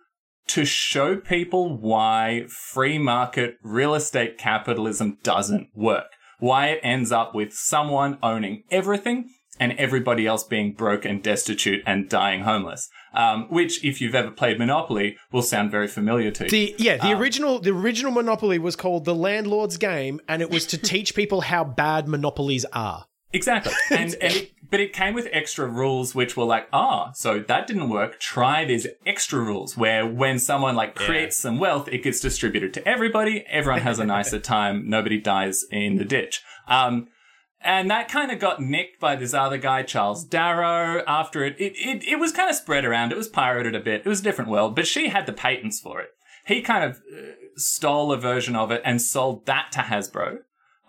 [0.47, 6.07] to show people why free market real estate capitalism doesn't work.
[6.39, 11.83] Why it ends up with someone owning everything and everybody else being broke and destitute
[11.85, 12.89] and dying homeless.
[13.13, 16.49] Um, which, if you've ever played Monopoly, will sound very familiar to you.
[16.49, 20.49] The yeah, Um, the original the original Monopoly was called the Landlord's Game, and it
[20.49, 23.05] was to teach people how bad monopolies are.
[23.33, 23.73] Exactly.
[23.91, 27.67] And, and it, but it came with extra rules which were like, ah, so that
[27.67, 28.19] didn't work.
[28.19, 32.87] Try these extra rules where when someone like creates some wealth, it gets distributed to
[32.87, 33.43] everybody.
[33.49, 34.89] Everyone has a nicer time.
[34.89, 36.41] Nobody dies in the ditch.
[36.67, 37.09] Um,
[37.63, 41.73] and that kind of got nicked by this other guy, Charles Darrow, after it, it,
[41.75, 43.11] it, it was kind of spread around.
[43.11, 44.01] It was pirated a bit.
[44.05, 46.09] It was a different world, but she had the patents for it.
[46.45, 50.39] He kind of uh, stole a version of it and sold that to Hasbro.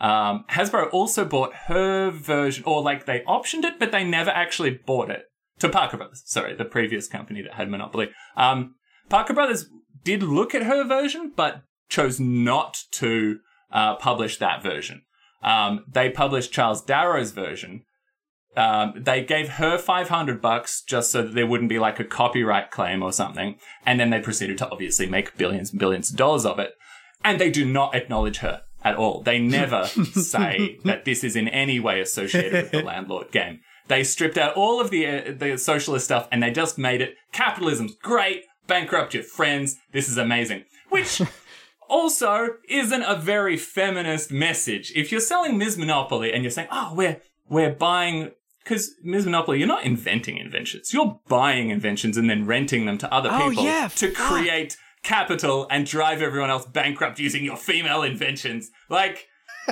[0.00, 4.70] Um, Hasbro also bought her version, or like they optioned it, but they never actually
[4.70, 5.26] bought it
[5.60, 6.22] to Parker Brothers.
[6.26, 8.10] Sorry, the previous company that had Monopoly.
[8.36, 8.74] Um,
[9.08, 9.66] Parker Brothers
[10.02, 13.38] did look at her version, but chose not to
[13.70, 15.02] uh, publish that version.
[15.42, 17.84] Um, they published Charles Darrow's version.
[18.56, 22.70] Um, they gave her 500 bucks just so that there wouldn't be like a copyright
[22.70, 23.56] claim or something.
[23.86, 26.74] And then they proceeded to obviously make billions and billions of dollars of it.
[27.24, 29.22] And they do not acknowledge her at all.
[29.22, 33.60] They never say that this is in any way associated with the landlord game.
[33.88, 37.16] They stripped out all of the uh, the socialist stuff and they just made it
[37.32, 39.76] capitalism's great, bankrupt your friends.
[39.92, 40.64] This is amazing.
[40.88, 41.20] Which
[41.92, 44.92] also isn't a very feminist message.
[44.96, 45.76] If you're selling Ms.
[45.78, 48.30] Monopoly and you're saying, "Oh, we're we're buying,"
[48.64, 49.26] because Ms.
[49.26, 50.92] Monopoly, you're not inventing inventions.
[50.94, 54.28] You're buying inventions and then renting them to other Oh, people yeah, to fuck.
[54.32, 58.70] create capital and drive everyone else bankrupt using your female inventions.
[58.88, 59.26] Like,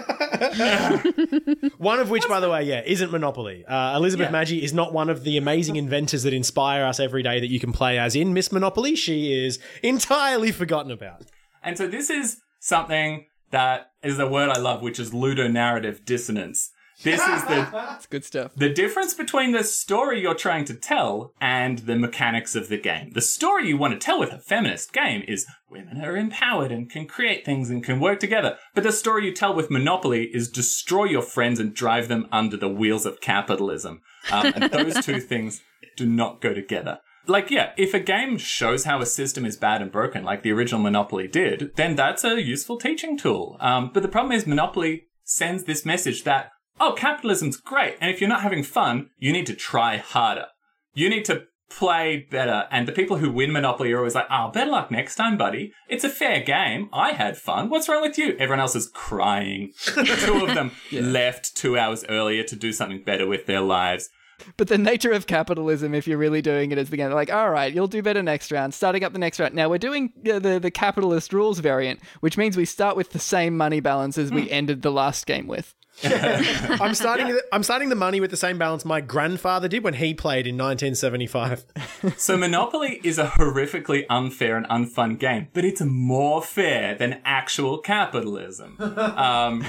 [1.79, 3.65] One of which, by the way, yeah, isn't Monopoly.
[3.67, 4.31] Uh, Elizabeth Yeah.
[4.33, 7.59] Magie is not one of the amazing inventors that inspire us every day that you
[7.61, 8.95] can play as in Miss Monopoly.
[8.97, 11.23] She is entirely forgotten about.
[11.63, 16.71] And so this is something that is a word I love, which is ludonarrative dissonance.
[17.03, 18.53] This is the It's good stuff.
[18.55, 23.13] the difference between the story you're trying to tell and the mechanics of the game.
[23.13, 26.91] The story you want to tell with a feminist game is women are empowered and
[26.91, 28.59] can create things and can work together.
[28.75, 32.59] But the story you tell with Monopoly is destroy your friends and drive them under
[32.59, 34.03] the wheels of capitalism.
[34.31, 35.63] Um, and those two things
[35.97, 37.01] do not go together.
[37.27, 40.53] Like, yeah, if a game shows how a system is bad and broken, like the
[40.53, 43.57] original Monopoly did, then that's a useful teaching tool.
[43.61, 47.97] Um, but the problem is Monopoly sends this message that, oh, capitalism's great.
[48.01, 50.47] And if you're not having fun, you need to try harder.
[50.95, 52.67] You need to play better.
[52.71, 55.73] And the people who win Monopoly are always like, oh, better luck next time, buddy.
[55.89, 56.91] It's a fair game.
[56.93, 57.71] I had fun.
[57.71, 58.37] What's wrong with you?
[58.39, 59.73] Everyone else is crying.
[59.85, 64.11] two of them left two hours earlier to do something better with their lives.
[64.57, 67.51] But the nature of capitalism, if you're really doing it as the game, like, all
[67.51, 69.55] right, you'll do better next round, starting up the next round.
[69.55, 73.19] Now we're doing uh, the the capitalist rules variant, which means we start with the
[73.19, 75.75] same money balance as we ended the last game with.
[76.05, 77.29] I'm starting.
[77.29, 80.47] The, I'm starting the money with the same balance my grandfather did when he played
[80.47, 81.65] in 1975.
[82.17, 87.79] So Monopoly is a horrifically unfair and unfun game, but it's more fair than actual
[87.79, 88.79] capitalism.
[89.21, 89.67] Um,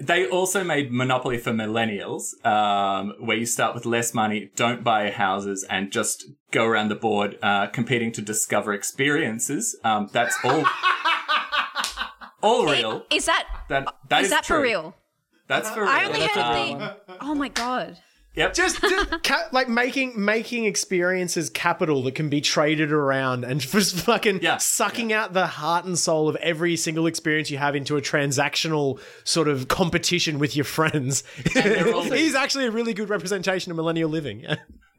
[0.00, 5.10] they also made Monopoly for millennials, um, where you start with less money, don't buy
[5.10, 9.76] houses, and just go around the board uh, competing to discover experiences.
[9.84, 10.64] Um, that's all.
[12.40, 13.04] All real.
[13.10, 14.94] Is that That that is is that for real?
[15.48, 15.88] That's for real.
[15.88, 17.16] I only that's heard a the.
[17.20, 17.98] Oh my god.
[18.38, 18.54] Yep.
[18.54, 23.96] just, just ca- like making making experiences capital that can be traded around and just
[23.96, 24.56] fucking Yeah.
[24.58, 29.00] sucking out the heart and soul of every single experience you have into a transactional
[29.24, 31.24] sort of competition with your friends.
[31.52, 34.44] He's actually a really good representation of millennial living.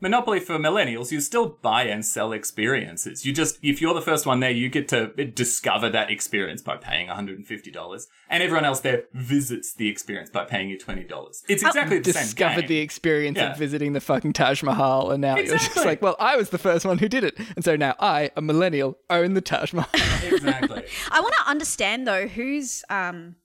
[0.01, 3.25] Monopoly for millennials, you still buy and sell experiences.
[3.25, 6.77] You just, if you're the first one there, you get to discover that experience by
[6.77, 11.43] paying $150, and everyone else there visits the experience by paying you $20.
[11.49, 12.67] It's exactly the same Discovered game.
[12.69, 13.51] the experience Yeah.
[13.51, 16.57] of visiting the fucking Taj Mahal, and now you're just like, well, I was the
[16.57, 19.89] first one who did it, and so now I, a millennial, own the Taj Mahal.
[20.23, 20.83] exactly.
[21.11, 23.35] I want to understand though who's um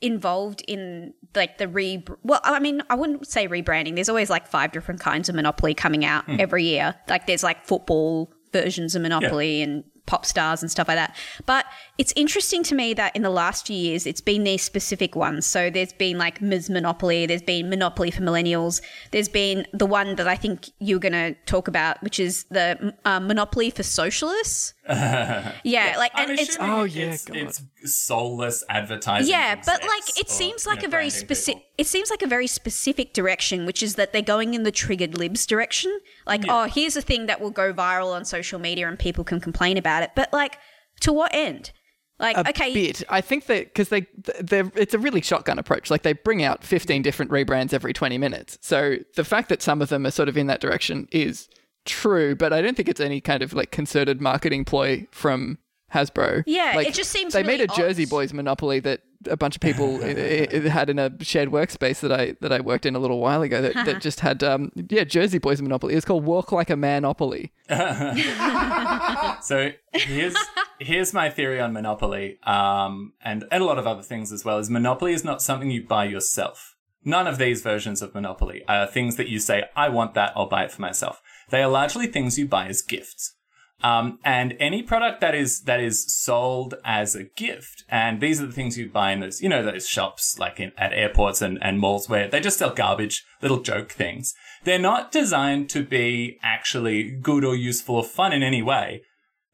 [0.00, 3.94] involved in like the re well I mean I wouldn't say rebranding.
[3.94, 6.94] There's always like five different kinds of monopoly coming out every year.
[7.08, 11.14] Like there's like football versions of monopoly and pop stars and stuff like that.
[11.46, 15.14] But it's interesting to me that in the last few years it's been these specific
[15.14, 15.46] ones.
[15.46, 16.68] So there's been like Ms.
[16.68, 18.80] Monopoly there's been Monopoly for millennials
[19.12, 22.94] there's been the one that I think you're going to talk about which is the
[23.04, 29.30] uh, Monopoly for socialists yeah, like and it's Oh, yeah, it's, it's soulless advertising.
[29.30, 31.62] yeah, but like it seems like a very specific.
[31.78, 35.16] It seems like a very specific direction, which is that they're going in the triggered
[35.16, 36.00] libs direction.
[36.26, 39.40] Like, oh, here's a thing that will go viral on social media and people can
[39.40, 40.10] complain about it.
[40.16, 40.58] But like,
[41.00, 41.72] to what end?
[42.18, 43.02] Like, a okay, bit.
[43.08, 44.06] I think that because they
[44.40, 45.90] they it's a really shotgun approach.
[45.90, 48.58] Like they bring out fifteen different rebrands every twenty minutes.
[48.60, 51.48] So the fact that some of them are sort of in that direction is
[51.90, 55.58] true, but I don't think it's any kind of like concerted marketing ploy from
[55.94, 56.44] Hasbro.
[56.46, 58.10] Yeah, like, it just seems they really made a Jersey odd.
[58.10, 62.12] Boys Monopoly that a bunch of people i- i- had in a shared workspace that
[62.12, 65.04] I that I worked in a little while ago that, that just had um yeah
[65.04, 65.94] Jersey Boys Monopoly.
[65.94, 67.50] It's called Walk Like a Manopoly.
[69.42, 70.36] So here's
[70.78, 74.58] here's my theory on Monopoly, um, and and a lot of other things as well.
[74.58, 76.76] Is Monopoly is not something you buy yourself.
[77.04, 80.48] None of these versions of Monopoly are things that you say, "I want that, I'll
[80.48, 81.20] buy it for myself."
[81.50, 83.34] They are largely things you buy as gifts.
[83.82, 88.46] Um, and any product that is that is sold as a gift, and these are
[88.46, 91.58] the things you buy in those, you know, those shops like in, at airports and,
[91.62, 94.34] and malls where they just sell garbage, little joke things.
[94.64, 99.02] They're not designed to be actually good or useful or fun in any way.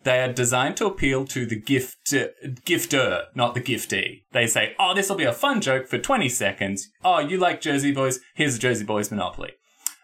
[0.02, 4.22] They are designed to appeal to the gift gifter, not the giftee.
[4.32, 6.88] They say, "Oh, this will be a fun joke for 20 seconds.
[7.04, 8.18] Oh, you like Jersey Boys?
[8.34, 9.52] Here's a Jersey Boys Monopoly.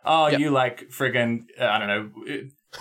[0.04, 2.10] Oh, you like friggin' uh, I don't know,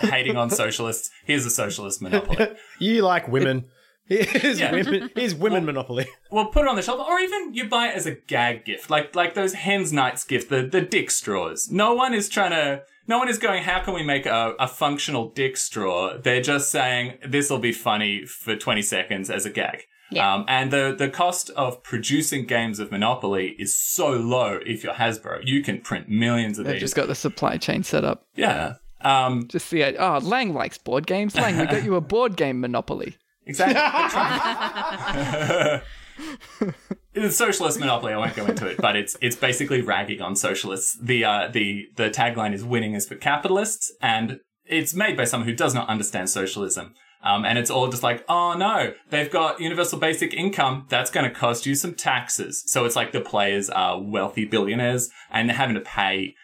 [0.02, 1.10] uh, hating on socialists?
[1.24, 2.48] Here's a socialist Monopoly.
[2.78, 3.66] you like women.
[4.06, 4.72] Here's Yeah.
[4.72, 5.10] women.
[5.14, 6.06] Here's women monopoly.
[6.30, 8.90] well, put it on the shelf, or even you buy it as a gag gift,
[8.90, 11.70] like like those hens nights gift, the the dick straws.
[11.70, 12.82] No one is trying to.
[13.08, 16.16] No one is going, how can we make a, a functional dick straw?
[16.16, 19.86] They're just saying, this will be funny for 20 seconds as a gag.
[20.12, 20.34] Yeah.
[20.34, 24.94] Um, and the, the cost of producing games of Monopoly is so low if you're
[24.94, 25.40] Hasbro.
[25.44, 26.82] You can print millions of They've these.
[26.82, 28.26] just got the supply chain set up.
[28.34, 28.74] yeah.
[29.04, 31.34] Um, Just the oh Lang likes board games.
[31.34, 33.16] Lang, we got you a board game Monopoly.
[33.46, 33.74] Exactly.
[37.14, 38.14] It's socialist monopoly.
[38.14, 40.96] I won't go into it, but it's it's basically ragging on socialists.
[41.00, 45.46] The uh, the the tagline is "Winning is for capitalists," and it's made by someone
[45.48, 46.94] who does not understand socialism.
[47.22, 50.86] Um, and it's all just like, oh no, they've got universal basic income.
[50.88, 52.64] That's going to cost you some taxes.
[52.66, 56.34] So it's like the players are wealthy billionaires and they're having to pay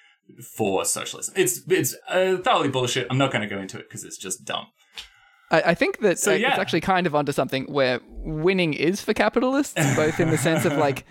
[0.43, 1.35] for socialism.
[1.37, 3.07] It's it's uh, thoroughly bullshit.
[3.11, 4.67] I'm not going to go into it because it's just dumb.
[5.51, 6.51] I, I think that So, uh, yeah.
[6.51, 10.64] it's actually kind of onto something where winning is for capitalists, both in the sense
[10.64, 11.05] of like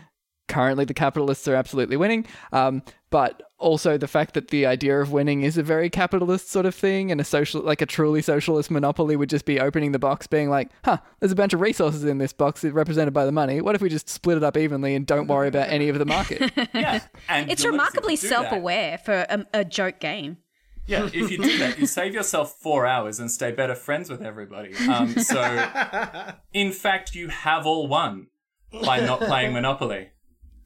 [0.47, 5.12] currently the capitalists are absolutely winning, um, but also the fact that the idea of
[5.12, 8.69] winning is a very capitalist sort of thing, and a social, like a truly socialist
[8.69, 12.03] monopoly would just be opening the box, being like, "Huh, there's a bunch of resources
[12.03, 13.62] in this box represented by the money.
[13.62, 16.05] What if we just split it up evenly and don't worry about any of the
[16.05, 18.49] market?" Yeah, and it's remarkably listening to do that.
[18.49, 20.38] self-aware for a, a joke game.
[20.86, 24.21] Yeah, if you do that, you save yourself four hours and stay better friends with
[24.21, 24.73] everybody.
[24.88, 25.41] Um, so,
[26.53, 28.27] in fact, you have all won
[28.71, 30.10] by not playing Monopoly.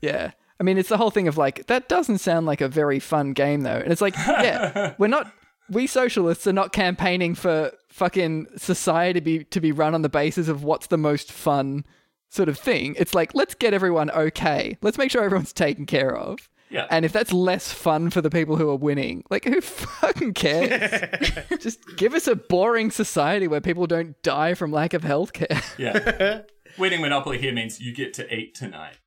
[0.01, 0.31] Yeah.
[0.59, 3.33] I mean, it's the whole thing of like, that doesn't sound like a very fun
[3.33, 3.77] game, though.
[3.77, 5.31] And it's like, yeah, we're not,
[5.69, 10.09] we socialists are not campaigning for fucking society to be, to be run on the
[10.09, 11.85] basis of what's the most fun
[12.29, 12.95] sort of thing.
[12.97, 14.77] It's like, let's get everyone okay.
[14.81, 16.47] Let's make sure everyone's taken care of.
[16.71, 16.87] Yeah.
[16.89, 21.31] And if that's less fun for the people who are winning, like who fucking cares?
[21.59, 25.61] Just give us a boring society where people don't die from lack of healthcare.
[25.77, 26.41] Yeah.
[26.77, 28.97] Winning Monopoly here means you get to eat tonight.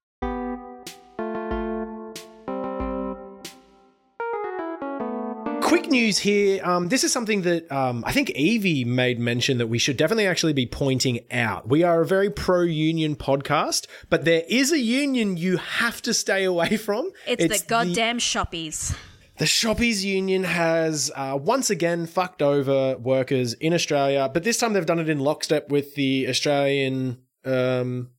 [5.74, 6.64] Quick news here.
[6.64, 10.28] Um, this is something that um, I think Evie made mention that we should definitely
[10.28, 11.68] actually be pointing out.
[11.68, 16.14] We are a very pro union podcast, but there is a union you have to
[16.14, 17.10] stay away from.
[17.26, 18.96] It's, the goddamn shoppies.
[19.38, 24.74] The Shoppies Union has uh, once again fucked over workers in Australia, but this time
[24.74, 27.18] they've done it in lockstep with the Australian.
[27.44, 28.10] Um,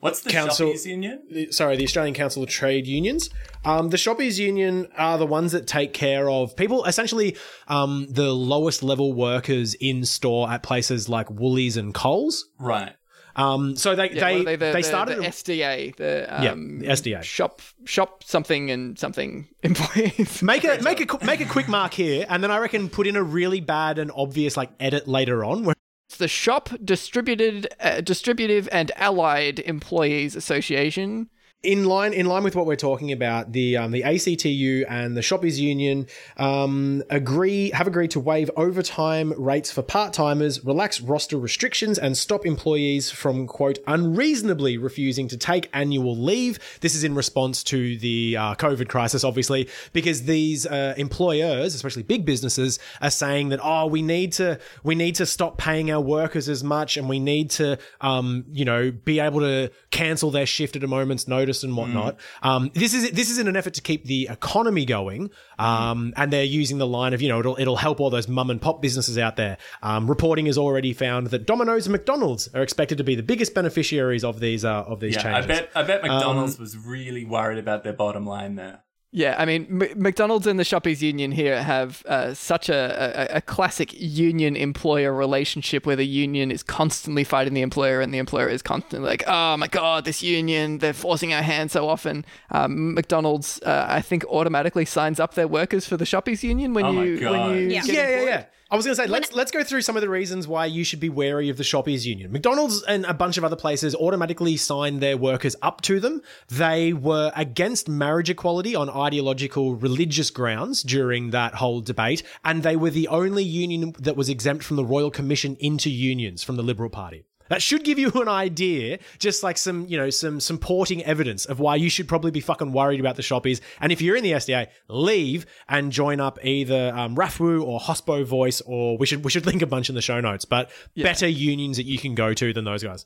[0.00, 1.22] What's the Council- Shoppies Union?
[1.30, 3.30] the- sorry, the Australian Council of Trade Unions.
[3.64, 7.36] Um, the Shoppies Union are the ones that take care of people, essentially
[7.68, 12.48] um, the lowest level workers in store at places like Woolies and Coles.
[12.58, 12.94] Right.
[13.36, 16.80] Um, so they Yeah, they what are the, they started the SDA, the Yeah, um,
[16.80, 17.22] the SDA.
[17.22, 20.42] shop shop something and something employees.
[20.42, 23.14] Make a make a make a quick mark here, and then I reckon put in
[23.16, 25.62] a really bad and obvious like edit later on.
[25.64, 25.76] Where
[26.10, 31.30] It's the Shop Distributed uh, Distributive and Allied Employees Association.
[31.62, 35.20] In line in line with what we're talking about, the um, the ACTU and the
[35.20, 36.06] Shoppers Union
[36.38, 42.16] um, agree have agreed to waive overtime rates for part timers, relax roster restrictions, and
[42.16, 46.58] stop employees from quote unreasonably refusing to take annual leave.
[46.80, 52.04] This is in response to the uh, COVID crisis, obviously, because these uh, employers, especially
[52.04, 56.00] big businesses, are saying that oh, we need to we need to stop paying our
[56.00, 60.46] workers as much, and we need to um, you know be able to cancel their
[60.46, 62.16] shift at a moment's notice and whatnot.
[62.42, 66.32] Um, this is this is in an effort to keep the economy going, um, and
[66.32, 68.80] they're using the line of you know it'll it'll help all those mum and pop
[68.80, 69.58] businesses out there.
[69.82, 73.54] Um, reporting has already found that Domino's and McDonald's are expected to be the biggest
[73.54, 75.44] beneficiaries of these uh, of these Yeah, changes.
[75.44, 78.82] I bet I bet McDonald's Um, was really worried about their bottom line there.
[79.12, 83.38] Yeah, I mean, M- McDonald's and the Shoppies Union here have uh, such a, a,
[83.38, 88.18] a classic union employer relationship where the union is constantly fighting the employer and the
[88.18, 92.24] employer is constantly like, oh my God, this union, they're forcing our hand so often.
[92.52, 96.84] Um, McDonald's, uh, I think, automatically signs up their workers for the Shoppies Union when
[96.84, 97.32] Oh my you God.
[97.32, 97.82] when you Yeah.
[97.86, 98.44] yeah, yeah, yeah.
[98.72, 100.84] I was going to say let's let's go through some of the reasons why you
[100.84, 102.30] should be wary of the shoppers Union.
[102.30, 106.22] McDonald's and a bunch of other places automatically signed their workers up to them.
[106.46, 112.76] They were against marriage equality on ideological religious grounds during that whole debate, and they
[112.76, 116.62] were the only union that was exempt from the Royal Commission into unions from the
[116.62, 117.24] Liberal Party.
[117.50, 121.58] That should give you an idea, just like some, you know, some supporting evidence of
[121.58, 123.60] why you should probably be fucking worried about the shoppies.
[123.80, 128.24] And if you're in the SDA, leave and join up either um, RAFFWU or Hospo
[128.24, 130.44] Voice, or we should we should link a bunch in the show notes.
[130.44, 133.04] But better unions that you can go to than those guys.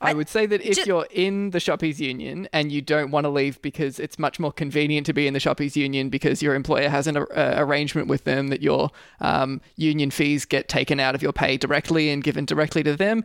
[0.00, 3.30] I would say that if you're in the Shoppies Union and you don't want to
[3.30, 6.88] leave because it's much more convenient to be in the Shoppies Union because your employer
[6.88, 7.24] has an uh,
[7.56, 12.10] arrangement with them that your um, union fees get taken out of your pay directly
[12.10, 13.24] and given directly to them.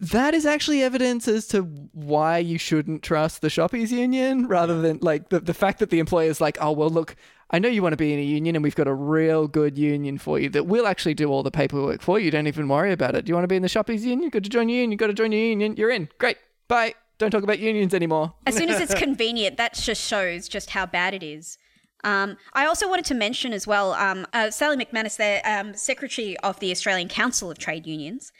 [0.00, 4.98] That is actually evidence as to why you shouldn't trust the Shoppies Union rather than
[5.02, 7.16] like the, the fact that the employer is like, oh, well, look,
[7.50, 9.76] I know you want to be in a union and we've got a real good
[9.76, 12.30] union for you that will actually do all the paperwork for you.
[12.30, 13.26] Don't even worry about it.
[13.26, 14.30] Do you want to be in the Shoppies Union?
[14.30, 14.92] Got to join your union.
[14.92, 15.76] You've got to join your union.
[15.76, 16.08] You're in.
[16.18, 16.38] Great.
[16.66, 16.94] Bye.
[17.18, 18.32] Don't talk about unions anymore.
[18.46, 21.58] As soon as it's convenient, that just shows just how bad it is.
[22.04, 26.38] Um, I also wanted to mention as well, um, uh, Sally McManus, the um, secretary
[26.38, 28.32] of the Australian Council of Trade Unions,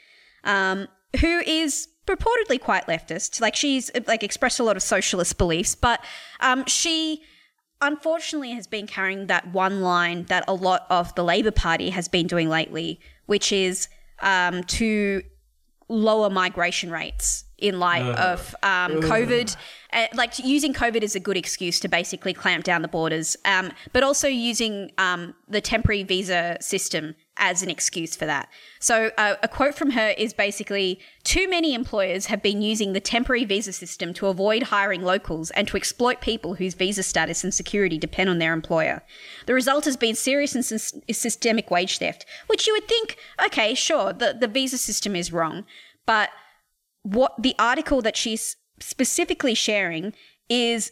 [0.43, 0.87] um,
[1.19, 3.41] who is purportedly quite leftist.
[3.41, 6.03] Like she's like expressed a lot of socialist beliefs, but
[6.39, 7.21] um, she
[7.81, 12.07] unfortunately has been carrying that one line that a lot of the Labor Party has
[12.07, 13.87] been doing lately, which is
[14.21, 15.23] um, to
[15.89, 19.55] lower migration rates in light of um, COVID.
[19.93, 23.71] Uh, like using COVID as a good excuse to basically clamp down the borders, um,
[23.93, 28.49] but also using um, the temporary visa system as an excuse for that.
[28.79, 32.99] So uh, a quote from her is basically too many employers have been using the
[32.99, 37.53] temporary visa system to avoid hiring locals and to exploit people whose visa status and
[37.53, 39.01] security depend on their employer.
[39.45, 43.73] The result has been serious and sys- systemic wage theft, which you would think, okay,
[43.73, 45.65] sure, the, the visa system is wrong,
[46.05, 46.29] but
[47.03, 50.13] what the article that she's specifically sharing
[50.49, 50.91] is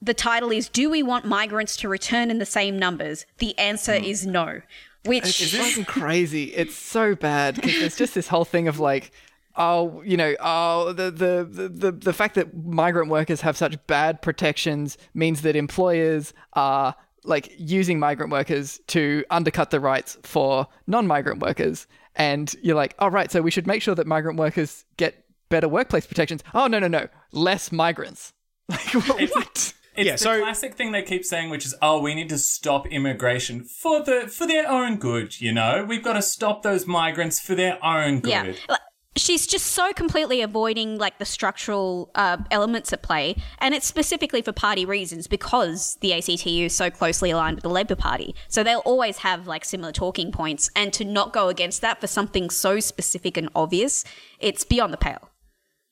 [0.00, 3.26] the title is Do We Want Migrants to Return in the Same Numbers?
[3.38, 4.60] The answer is no.
[5.08, 6.44] Which It's fucking crazy.
[6.54, 9.10] It's so bad because there's just this whole thing of like,
[9.56, 13.84] oh, you know, oh, the, the the the the fact that migrant workers have such
[13.86, 16.94] bad protections means that employers are
[17.24, 21.86] like using migrant workers to undercut the rights for non-migrant workers.
[22.14, 25.68] And you're like, oh right, so we should make sure that migrant workers get better
[25.68, 26.42] workplace protections.
[26.54, 28.32] Oh no no no, less migrants.
[28.70, 28.92] Like
[29.34, 29.72] what?
[29.98, 32.38] It's Yeah, the so- classic thing they keep saying, which is, "Oh, we need to
[32.38, 36.86] stop immigration for the for their own good." You know, we've got to stop those
[36.86, 38.30] migrants for their own good.
[38.30, 38.52] Yeah.
[38.68, 38.80] Like,
[39.16, 44.42] She's just so completely avoiding like the structural uh, elements at play, and it's specifically
[44.42, 48.36] for party reasons because the ACTU is so closely aligned with the Labor Party.
[48.46, 52.06] So they'll always have like similar talking points, and to not go against that for
[52.06, 54.04] something so specific and obvious,
[54.38, 55.30] it's beyond the pale.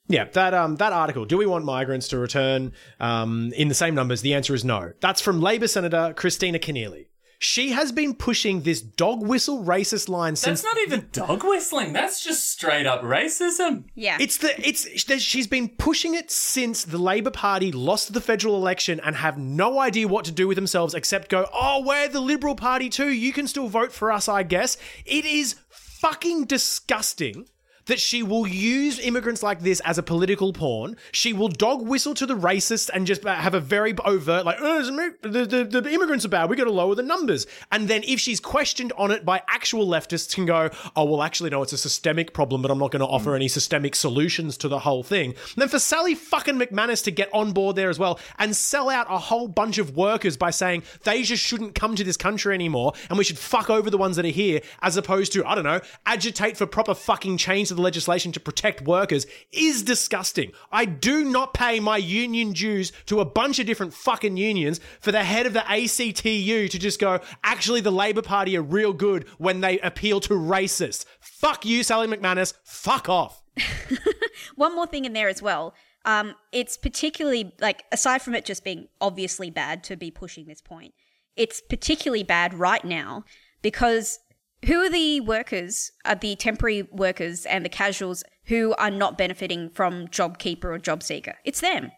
[0.09, 1.25] Yeah, that um that article.
[1.25, 4.21] Do we want migrants to return um in the same numbers?
[4.23, 4.93] The answer is no.
[5.01, 7.07] That's from Labor Senator Kristina Keneally.
[7.39, 11.93] She has been pushing this dog whistle racist line since That's not even dog whistling.
[11.93, 13.85] That's just straight up racism.
[13.95, 14.17] Yeah.
[14.19, 14.89] It's the it's
[15.23, 19.81] she's been pushing it since the Labor Party lost the federal election and have no
[19.81, 23.11] idea what to do with themselves except go, "Oh, we're the Liberal Party too.
[23.11, 27.47] You can still vote for us, I guess." It is fucking disgusting
[27.87, 30.97] that she will use immigrants like this as a political pawn.
[31.12, 34.59] She will dog whistle to the racists and just uh, have a very overt, like,
[34.61, 34.82] oh,
[35.22, 37.47] the, the, the immigrants are bad, we got to lower the numbers.
[37.72, 41.51] And then if she's questioned on it by actual leftists, can go, oh, well, actually,
[41.51, 43.37] no, it's a systemic problem, but I'm not going to offer mm.
[43.37, 45.30] any systemic solutions to the whole thing.
[45.30, 48.91] And then for Sally fucking McManus to get on board there as well and sell
[48.91, 52.55] out a whole bunch of workers by saying they just shouldn't come to this country
[52.55, 55.55] anymore and we should fuck over the ones that are here as opposed to, I
[55.55, 60.53] don't know, agitate for proper fucking change the legislation to protect workers is disgusting.
[60.72, 65.12] I do not pay my union dues to a bunch of different fucking unions for
[65.12, 69.29] the head of the ACTU to just go, actually, the Labor Party are real good
[69.39, 71.05] when they appeal to racists.
[71.20, 72.55] Fuck you, Sally McManus.
[72.64, 73.43] Fuck off.
[74.57, 75.74] One more thing in there as well.
[76.05, 80.61] Um, it's particularly like aside from it just being obviously bad to be pushing this
[80.61, 80.95] point,
[81.37, 83.24] it's particularly bad right now
[83.61, 84.20] because
[84.65, 89.71] who are the workers, are the temporary workers and the casuals who are not benefiting
[89.71, 91.35] from JobKeeper or JobSeeker?
[91.45, 91.93] It's them.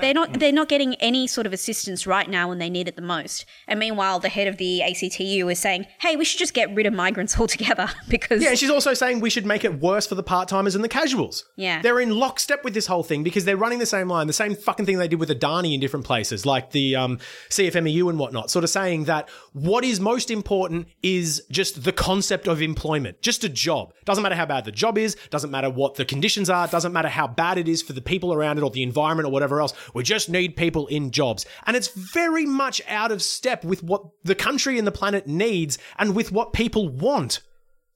[0.00, 0.38] They're not.
[0.38, 3.44] They're not getting any sort of assistance right now when they need it the most.
[3.66, 6.86] And meanwhile, the head of the ACTU is saying, "Hey, we should just get rid
[6.86, 10.22] of migrants altogether because Yeah, she's also saying we should make it worse for the
[10.22, 11.44] part timers and the casuals.
[11.56, 11.82] Yeah.
[11.82, 14.54] They're in lockstep with this whole thing because they're running the same line, the same
[14.54, 17.18] fucking thing they did with Adani in different places, like the um,
[17.50, 22.48] CFMEU and whatnot, sort of saying that what is most important is just the concept
[22.48, 23.92] of employment, just a job.
[24.04, 27.08] Doesn't matter how bad the job is, doesn't matter what the conditions are, doesn't matter
[27.08, 29.72] how bad it is for the people around it or the environment or whatever else.
[29.94, 31.46] We just need people in jobs.
[31.66, 35.78] And it's very much out of step with what the country and the planet needs
[35.98, 37.40] and with what people want.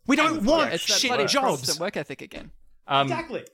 [0.07, 1.61] We don't want It's that shit bloody jobs.
[1.61, 2.51] Protestant work ethic again.
[2.89, 3.45] Exactly.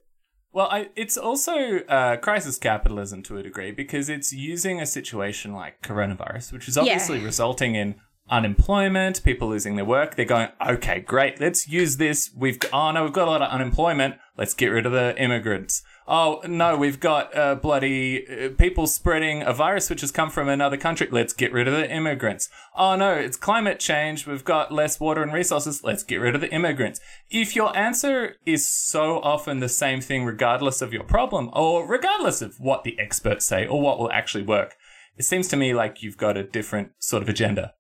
[0.52, 5.52] Well, I, it's also uh, crisis capitalism to a degree because it's using a situation
[5.52, 7.96] like coronavirus, which is obviously resulting in
[8.30, 10.16] unemployment, people losing their work.
[10.16, 12.30] They're going, okay, great, let's use this.
[12.34, 14.16] We've oh no, we've got a lot of unemployment.
[14.36, 15.82] Let's get rid of the immigrants.
[16.10, 20.48] Oh no, we've got uh, bloody uh, people spreading a virus which has come from
[20.48, 21.06] another country.
[21.10, 22.48] Let's get rid of the immigrants.
[22.74, 24.26] Oh no, it's climate change.
[24.26, 25.84] We've got less water and resources.
[25.84, 26.98] Let's get rid of the immigrants.
[27.28, 32.40] If your answer is so often the same thing, regardless of your problem or regardless
[32.40, 34.76] of what the experts say or what will actually work,
[35.18, 37.74] it seems to me like you've got a different sort of agenda.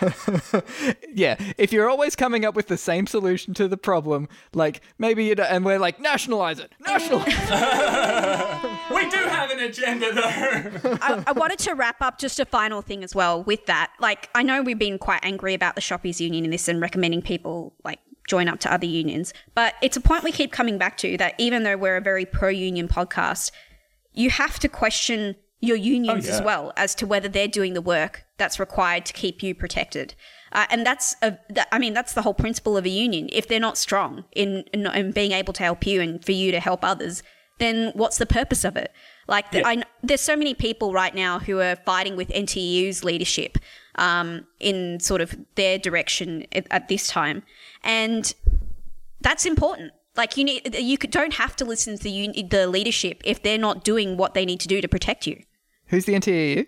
[1.14, 5.24] Yeah, if you're always coming up with the same solution to the problem, like maybe
[5.26, 7.28] you and we're like nationalize it, nationalize.
[7.28, 8.70] it.
[8.92, 10.98] We do have an agenda though.
[11.02, 13.92] I, I wanted to wrap up just a final thing as well with that.
[14.00, 17.22] Like, I know we've been quite angry about the shoppers Union in this and recommending
[17.22, 20.96] people like join up to other unions, but it's a point we keep coming back
[20.98, 23.50] to that even though we're a very pro-union podcast,
[24.12, 27.80] you have to question your unions Oh, as well as to whether they're doing the
[27.80, 30.14] work that's required to keep you protected.
[30.50, 33.28] Uh, and that's a, that, I mean, that's the whole principle of a union.
[33.32, 36.50] If they're not strong in, in, in being able to help you and for you
[36.50, 37.22] to help others,
[37.58, 38.92] then what's the purpose of it?
[39.28, 39.68] Like, the, Yeah.
[39.68, 43.56] I, there's so many people right now who are fighting with NTEU's leadership
[43.94, 47.44] um, in sort of their direction at, at this time,
[47.84, 48.34] and
[49.20, 49.92] that's important.
[50.16, 53.56] Like you need, you could, don't have to listen to the, the leadership if they're
[53.56, 55.42] not doing what they need to do to protect you.
[55.92, 56.66] Who's the NTEU?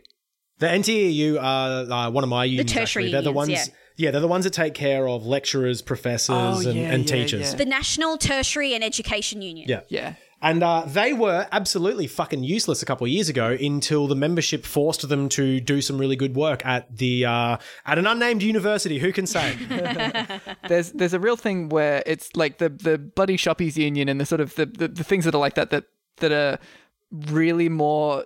[0.58, 2.70] The NTEU are uh, one of my unions.
[2.70, 3.12] tertiary actually.
[3.12, 3.48] They're the ones.
[3.48, 4.10] unions, Yeah.
[4.12, 7.50] they're the ones that take care of lecturers, professors, Oh, and, yeah, and yeah, teachers.
[7.50, 7.56] yeah.
[7.56, 9.66] The National Tertiary and Education Union.
[9.68, 9.80] Yeah.
[9.88, 10.14] Yeah.
[10.42, 14.66] And uh, they were absolutely fucking useless a couple of years ago until the membership
[14.66, 17.56] forced them to do some really good work at the uh,
[17.86, 18.98] at an unnamed university.
[18.98, 19.56] Who can say?
[20.68, 24.26] there's there's a real thing where it's like the the bloody shoppies union and the
[24.26, 25.84] sort of the, the, the things that are like that that
[26.18, 26.58] that are
[27.10, 28.24] really more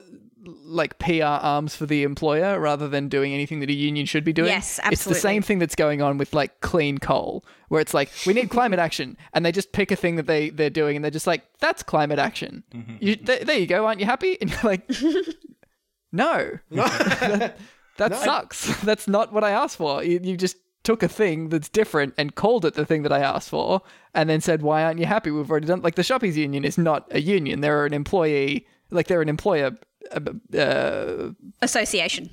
[0.65, 4.33] like PR arms for the employer rather than doing anything that a union should be
[4.33, 4.49] doing.
[4.49, 4.93] Yes, absolutely.
[4.93, 8.33] It's the same thing that's going on with like clean coal, where it's like we
[8.33, 11.11] need climate action, and they just pick a thing that they they're doing, and they're
[11.11, 12.65] just like that's climate action.
[12.75, 12.97] Mm-hmm.
[13.01, 14.39] You, th- there you go, aren't you happy?
[14.41, 14.91] And you're like,
[16.13, 17.59] no, that,
[17.99, 18.81] that sucks.
[18.83, 20.03] That's not what I asked for.
[20.03, 23.19] You, you just took a thing that's different and called it the thing that I
[23.19, 23.83] asked for,
[24.15, 25.31] and then said, "Why aren't you happy?
[25.31, 28.67] We've already done." Like the shoppies union is not a union; they're an employee.
[28.91, 29.73] Like they're an employer
[30.13, 31.31] uh, uh,
[31.63, 32.31] Association.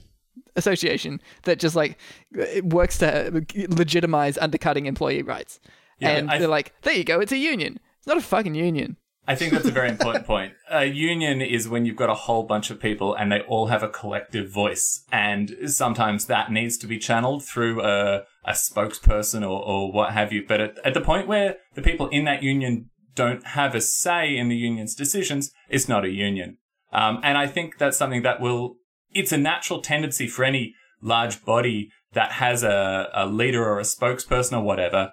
[0.57, 1.97] association that just like
[2.31, 5.59] it works to legitimize undercutting employee rights.
[5.99, 7.79] Yeah, and I- they're like, there you go, it's a union.
[7.97, 8.97] It's not a fucking union.
[9.27, 10.53] I think that's a very important point.
[10.69, 13.81] A union is when you've got a whole bunch of people and they all have
[13.81, 15.03] a collective voice.
[15.11, 20.31] And sometimes that needs to be channeled through a, a spokesperson or, or what have
[20.31, 20.43] you.
[20.47, 24.35] But at, at the point where the people in that union don't have a say
[24.37, 26.57] in the union's decisions, it's not a union.
[26.91, 28.75] Um, and I think that's something that will,
[29.11, 33.83] it's a natural tendency for any large body that has a, a leader or a
[33.83, 35.11] spokesperson or whatever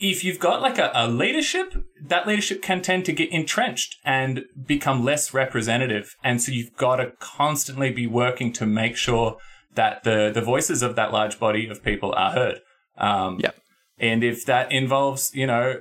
[0.00, 4.44] if you've got like a, a leadership, that leadership can tend to get entrenched and
[4.66, 6.16] become less representative.
[6.24, 9.36] And so you've got to constantly be working to make sure
[9.74, 12.60] that the, the voices of that large body of people are heard.
[12.96, 13.56] Um, Yep.
[13.98, 15.80] and if that involves, you know,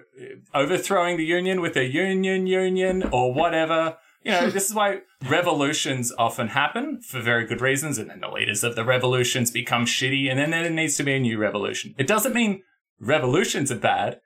[0.54, 6.12] overthrowing the union with a union union or whatever, you know, this is why revolutions
[6.18, 7.98] often happen for very good reasons.
[7.98, 10.30] And then the leaders of the revolutions become shitty.
[10.30, 11.96] And then there needs to be a new revolution.
[11.98, 12.64] It doesn't mean
[13.00, 14.20] revolutions are bad.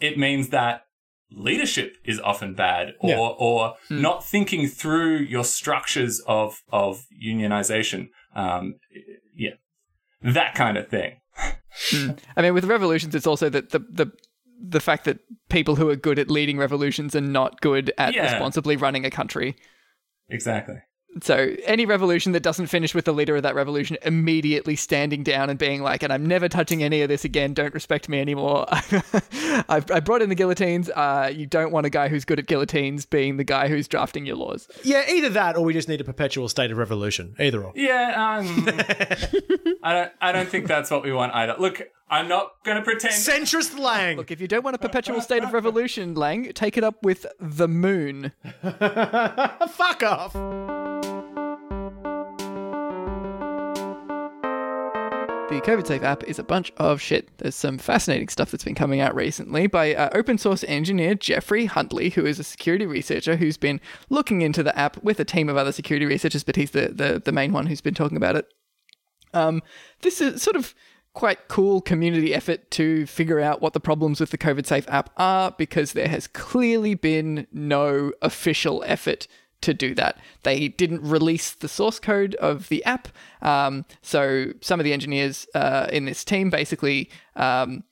[0.00, 0.82] It means that
[1.30, 3.18] leadership is often bad or, Yeah.
[3.18, 8.08] or not thinking through your structures of, of unionization.
[8.34, 8.74] Um,
[9.34, 9.54] yeah.
[10.22, 11.20] That kind of thing.
[12.36, 14.12] I mean, with revolutions, it's also that the, the
[14.60, 18.24] the fact that people who are good at leading revolutions are not good at Yeah.
[18.30, 19.56] responsibly running a country.
[20.28, 20.76] Exactly.
[21.22, 25.50] So any revolution that doesn't finish with the leader of that revolution immediately standing down
[25.50, 27.54] and being like, "And I'm never touching any of this again.
[27.54, 28.66] Don't respect me anymore."
[29.68, 30.90] I've, I brought in the guillotines.
[30.90, 34.26] Uh, you don't want a guy who's good at guillotines being the guy who's drafting
[34.26, 34.68] your laws.
[34.84, 37.34] yeah, either that or we just need a perpetual state of revolution.
[37.40, 37.72] Either or.
[37.74, 38.68] Yeah, um,
[39.82, 40.12] I don't.
[40.20, 41.56] I don't think that's what we want either.
[41.58, 43.14] Look, I'm not gonna pretend.
[43.14, 44.18] Centrist Lang.
[44.18, 47.26] Look, if you don't want a perpetual state of revolution, Lang, take it up with
[47.40, 48.32] the moon.
[48.62, 50.77] Fuck off.
[55.48, 57.30] The COVID Safe app is a bunch of shit.
[57.38, 61.64] There's some fascinating stuff that's been coming out recently by uh, open source engineer Geoffrey
[61.64, 63.80] Huntley, who is a security researcher who's been
[64.10, 67.22] looking into the app with a team of other security researchers, but he's the, the,
[67.24, 68.46] the main one who's been talking about it.
[69.32, 69.62] Um,
[70.02, 70.74] this is sort of
[71.14, 75.08] quite cool community effort to figure out what the problems with the COVID Safe app
[75.16, 79.26] are because there has clearly been no official effort
[79.60, 80.18] to do that.
[80.42, 83.08] They didn't release the source code of the app,
[83.42, 87.84] um, so some of the engineers uh, in this team basically um,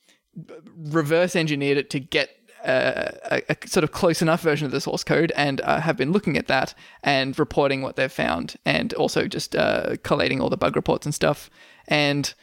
[0.75, 2.29] reverse engineered it to get
[2.63, 5.95] uh, a, a sort of close enough version of the source code and uh, have
[5.95, 10.49] been looking at that and reporting what they've found and also just uh, collating all
[10.49, 11.49] the bug reports and stuff.
[11.87, 12.33] And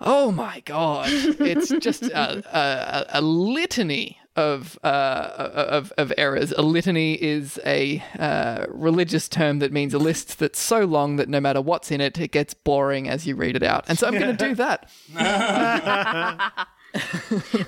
[0.00, 2.44] oh my god, it's just a,
[3.12, 6.52] a, a litany of, uh, of of errors.
[6.52, 11.28] A litany is a uh, religious term that means a list that's so long that
[11.28, 13.84] no matter what's in it, it gets boring as you read it out.
[13.88, 14.88] And so I'm going to do that.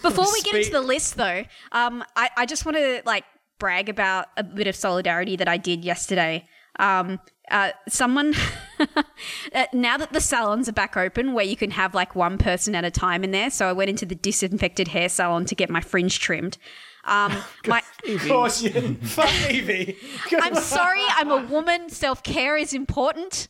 [0.02, 3.24] Before we get into the list, though, um, I, I just want to like
[3.58, 6.46] brag about a bit of solidarity that I did yesterday.
[6.80, 7.20] Um,
[7.50, 8.32] uh, someone
[8.96, 12.74] uh, now that the salons are back open, where you can have like one person
[12.74, 13.50] at a time in there.
[13.50, 16.58] So I went into the disinfected hair salon to get my fringe trimmed.
[17.04, 17.32] Um,
[17.66, 18.94] my, Of course, you.
[19.02, 19.96] Fuck Evie.
[20.40, 21.88] I'm sorry, I'm a woman.
[21.88, 23.48] Self care is important.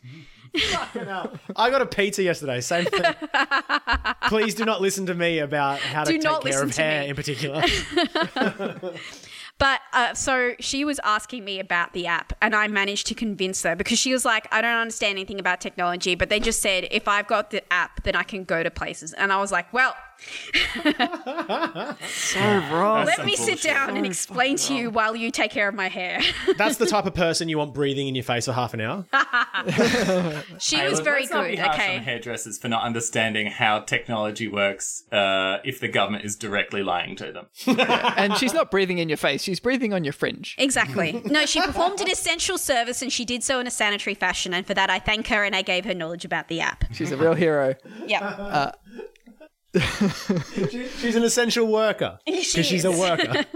[0.54, 2.60] I got a pizza yesterday.
[2.60, 3.02] Same thing.
[4.28, 6.82] Please do not listen to me about how to Do take not care of to
[6.82, 7.08] hair me.
[7.10, 7.62] in particular.
[9.60, 13.62] But uh, so she was asking me about the app, and I managed to convince
[13.62, 16.88] her because she was like, I don't understand anything about technology, but they just said
[16.90, 19.12] if I've got the app, then I can go to places.
[19.12, 19.94] And I was like, well,
[22.10, 22.40] So
[22.72, 23.06] wrong.
[23.06, 23.62] let some me sit bullshit.
[23.62, 26.20] down and explain to you while you take care of my hair.
[26.56, 29.04] That's the type of person you want breathing in your face for half an hour.
[30.58, 31.58] She Hey, was look, very let's be good.
[31.58, 31.98] harsh on Okay.
[31.98, 37.32] hairdressers for not understanding how technology works uh, if the government is directly lying to
[37.32, 37.46] them.
[38.16, 40.54] and she's not breathing in your face; she's breathing on your fringe.
[40.58, 41.20] Exactly.
[41.26, 44.54] No, she performed an essential service and she did so in a sanitary fashion.
[44.54, 46.84] And for that, I thank her and I gave her knowledge about the app.
[46.92, 47.74] She's a real hero.
[48.06, 48.72] Yeah.
[51.00, 53.44] She's an essential worker because She she's a worker.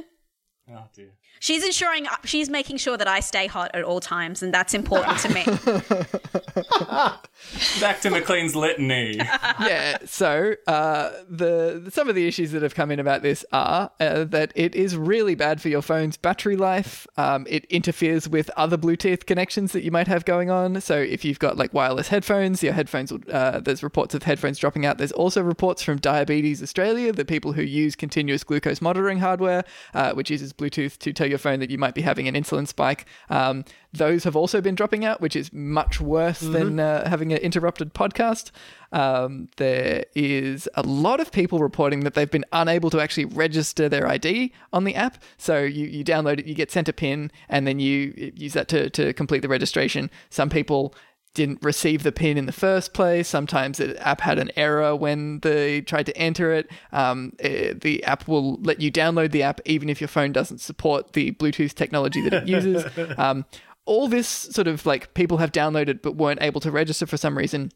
[0.67, 1.11] Oh dear.
[1.45, 4.43] She's ensuring, she's making sure that I stay hot at all times.
[4.43, 5.45] And that's important to me.
[7.81, 9.17] Back to McLean's litany.
[9.17, 9.99] yeah.
[10.07, 14.25] So uh, the some of the issues that have come in about this are uh,
[14.25, 17.07] that it is really bad for your phone's battery life.
[17.19, 20.81] Um, it interferes with other Bluetooth connections that you might have going on.
[20.81, 23.21] So if you've got like wireless headphones, your headphones will.
[23.31, 24.97] Uh, there's reports of headphones dropping out.
[24.97, 30.15] There's also reports from Diabetes Australia, the people who use continuous glucose monitoring hardware, uh,
[30.15, 33.07] which uses Bluetooth to tell your phone that you might be having an insulin spike.
[33.29, 37.39] Um, those have also been dropping out, which is much worse than uh, having an
[37.39, 38.51] interrupted podcast.
[38.93, 43.89] Um, there is a lot of people reporting that they've been unable to actually register
[43.89, 45.23] their ID on the app.
[45.37, 48.69] So you, you download it, you get sent a PIN, and then you use that
[48.69, 50.11] to, to complete the registration.
[50.31, 50.95] Some people
[51.35, 53.29] didn't receive the pin in the first place.
[53.29, 56.71] Sometimes the app had an error when they tried to enter it.
[56.93, 60.61] Um, eh, the app will let you download the app even if your phone doesn't
[60.61, 62.85] support the Bluetooth technology that it uses.
[63.19, 63.45] um,
[63.85, 67.37] all this sort of like people have downloaded but weren't able to register for some
[67.37, 67.71] reason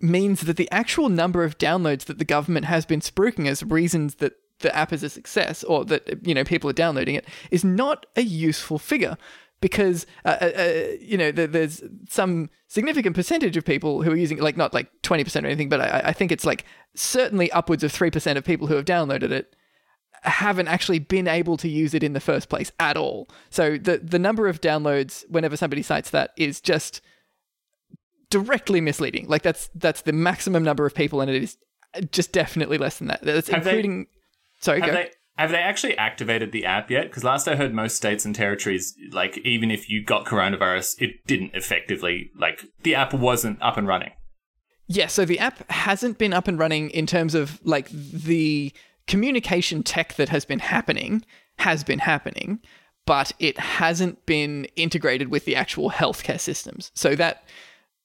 [0.00, 4.16] means that the actual number of downloads that the government has been spruiking as reasons
[4.16, 7.64] that the app is a success or that you know people are downloading it is
[7.64, 9.16] not a useful figure
[9.60, 14.16] because uh, uh, uh, you know there, there's some significant percentage of people who are
[14.16, 17.82] using like not like 20% or anything but I, I think it's like certainly upwards
[17.82, 19.54] of 3% of people who have downloaded it
[20.22, 23.28] haven't actually been able to use it in the first place at all.
[23.50, 27.00] So the the number of downloads whenever somebody cites that is just
[28.30, 29.28] directly misleading.
[29.28, 31.56] Like that's that's the maximum number of people and it is
[32.12, 33.22] just definitely less than that.
[33.22, 34.06] That's Have they- including
[34.60, 34.94] sorry Have go.
[34.94, 37.04] they have they actually activated the app yet?
[37.04, 41.24] Because last I heard, most states and territories, like even if you got coronavirus, it
[41.26, 44.10] didn't effectively like the app wasn't up and running.
[44.88, 48.72] Yeah, so the app hasn't been up and running in terms of like the
[49.06, 51.24] communication tech that has been happening
[51.58, 52.60] has been happening,
[53.06, 56.90] but it hasn't been integrated with the actual healthcare systems.
[56.94, 57.44] So that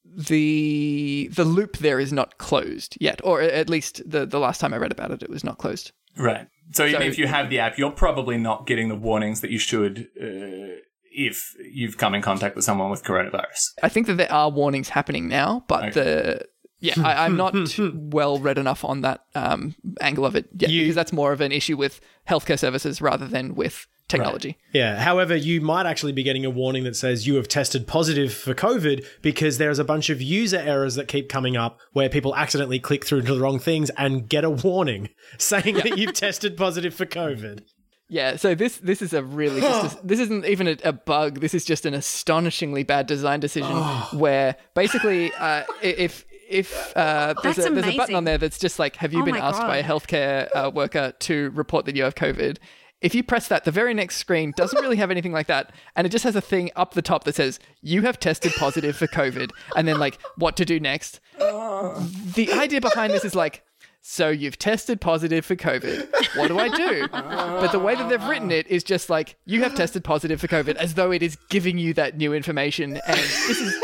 [0.06, 4.74] the the loop there is not closed yet, or at least the the last time
[4.74, 5.92] I read about it, it was not closed.
[6.16, 6.48] Right.
[6.72, 9.52] So even So- if you have the app, you're probably not getting the warnings that
[9.52, 10.80] you should uh,
[11.16, 13.62] if you've come in contact with someone with coronavirus.
[13.84, 15.92] I think that there are warnings happening now, but Okay.
[15.92, 16.46] the
[16.80, 17.54] yeah, I, I'm not
[17.94, 21.40] well read enough on that um, angle of it yet You- because that's more of
[21.42, 24.58] an issue with healthcare services rather than with technology.
[24.74, 25.00] Yeah.
[25.00, 28.54] However, you might actually be getting a warning that says you have tested positive for
[28.54, 32.80] COVID because there's a bunch of user errors that keep coming up where people accidentally
[32.80, 36.94] click through to the wrong things and get a warning saying that you've tested positive
[36.94, 37.64] for COVID.
[38.10, 41.40] Yeah, so this this is a really just a, this isn't even a, a bug.
[41.40, 43.76] This is just an astonishingly bad design decision
[44.14, 48.78] where basically uh, if if uh, there's, a, there's a button on there that's just
[48.78, 52.04] like, have you Oh been asked by a healthcare uh, worker to report that you
[52.04, 52.58] have COVID?
[53.04, 56.08] If you press that, the very next screen doesn't really have anything like that, and
[56.08, 59.08] it just has a thing up the top that says you have tested positive for
[59.08, 61.20] COVID, and then like what to do next.
[61.38, 63.64] The idea behind this is like,
[64.02, 66.38] so you've tested positive for COVID.
[66.38, 67.08] What do I do?
[67.10, 70.48] But the way that they've written it is just like you have tested positive for
[70.48, 73.00] COVID, as though it is giving you that new information.
[73.06, 73.76] And this is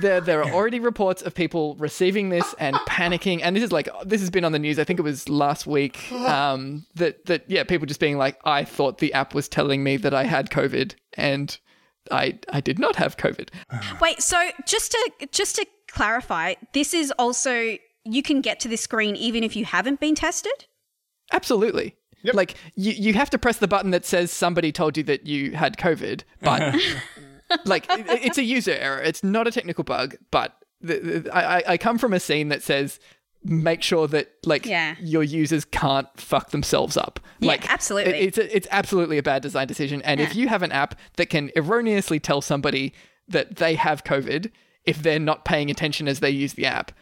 [0.00, 0.20] there.
[0.20, 3.40] There are already reports of people receiving this and panicking.
[3.42, 4.78] And this is like this has been on the news.
[4.78, 6.10] I think it was last week.
[6.12, 9.96] Um, that that yeah, people just being like, I thought the app was telling me
[9.98, 11.58] that I had COVID, and
[12.10, 13.48] I I did not have COVID.
[14.00, 18.80] Wait, so just to just to clarify, this is also you can get to this
[18.80, 20.66] screen even if you haven't been tested?
[21.32, 21.96] Absolutely.
[22.32, 25.52] Like you, you have to press the button that says somebody told you that you
[25.52, 26.74] had COVID, but
[27.64, 29.00] like it, it's a user error.
[29.00, 32.62] It's not a technical bug, but the, the, I, I- come from a scene that
[32.62, 32.98] says
[33.44, 34.94] make sure that like Yeah.
[35.00, 37.18] your users can't fuck themselves up.
[37.40, 38.12] Yeah, like absolutely.
[38.14, 40.00] it- it's a, it's absolutely a bad design decision.
[40.02, 42.92] And if you have an app that can erroneously tell somebody
[43.28, 44.50] that they have COVID
[44.84, 46.92] if they're not paying attention as they use the app,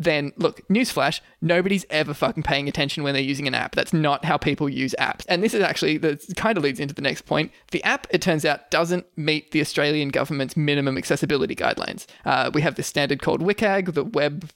[0.00, 3.74] then look, newsflash, nobody's ever fucking paying attention when they're using an app.
[3.74, 5.26] That's not how people use apps.
[5.28, 7.52] And this is actually, that kind of leads into the next point.
[7.70, 12.06] The app, it turns out, doesn't meet the Australian government's minimum accessibility guidelines.
[12.24, 14.50] Uh, we have this standard called WCAG, the Web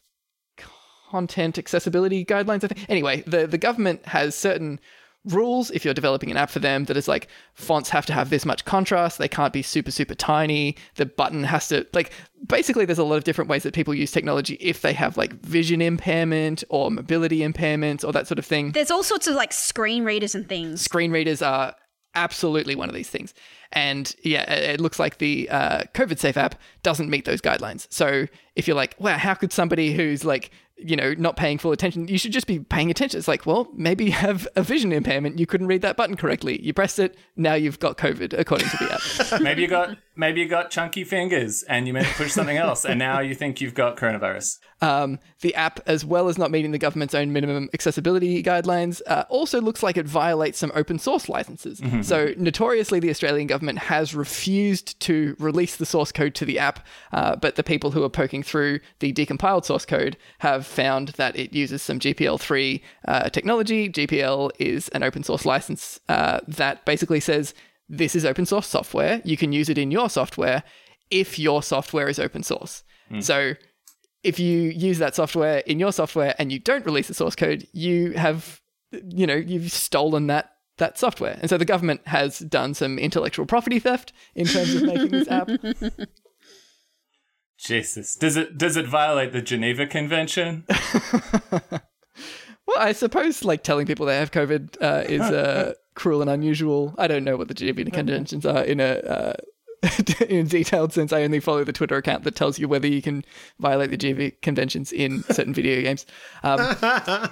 [1.10, 2.64] Content Accessibility Guidelines.
[2.64, 2.86] I think.
[2.88, 4.80] Anyway, the, the government has certain
[5.24, 8.28] rules if you're developing an app for them that is like fonts have to have
[8.30, 12.10] this much contrast they can't be super super tiny the button has to like
[12.46, 15.32] basically there's a lot of different ways that people use technology if they have like
[15.40, 19.52] vision impairment or mobility impairments or that sort of thing There's all sorts of like
[19.52, 20.82] screen readers and things.
[20.82, 21.74] screen readers are
[22.14, 23.34] absolutely one of these things.
[23.72, 27.86] And yeah, it looks like the uh, COVID Safe app doesn't meet those guidelines.
[27.90, 31.72] So if you're like, wow, how could somebody who's like, you know, not paying full
[31.72, 33.18] attention, you should just be paying attention.
[33.18, 35.38] It's like, well, maybe you have a vision impairment.
[35.38, 36.60] You couldn't read that button correctly.
[36.62, 37.16] You pressed it.
[37.36, 39.40] Now you've got COVID, according to the app.
[39.42, 42.84] maybe you got maybe you got chunky fingers and you meant to push something else,
[42.84, 44.58] and now you think you've got coronavirus.
[44.80, 49.24] Um, the app, as well as not meeting the government's own minimum accessibility guidelines, uh,
[49.28, 51.80] also looks like it violates some open source licenses.
[52.06, 56.86] So, notoriously, the Australian government has refused to release the source code to the app,
[57.12, 61.36] uh, but the people who are poking through the decompiled source code have found that
[61.36, 63.88] it uses some GPL3 uh, technology.
[63.88, 67.54] GPL is an open source license uh, that basically says
[67.88, 69.20] this is open source software.
[69.24, 70.62] You can use it in your software
[71.10, 72.82] if your software is open source.
[73.08, 73.20] Hmm.
[73.20, 73.54] So,
[74.22, 77.68] if you use that software in your software and you don't release the source code,
[77.72, 81.38] you have, you know, you've stolen that that software.
[81.40, 85.28] And so the government has done some intellectual property theft in terms of making this
[85.28, 85.48] app.
[87.58, 90.66] Jesus, does it does it violate the Geneva Convention?
[92.66, 96.94] Well, I suppose like telling people they have COVID uh, is uh, cruel and unusual.
[96.98, 98.94] I don't know what the Geneva Conventions are in a.
[98.98, 99.34] Uh,
[100.30, 103.22] in detailed sense, I only follow the Twitter account that tells you whether you can
[103.58, 106.06] violate the Geneva Conventions in certain video games.
[106.42, 106.74] Um,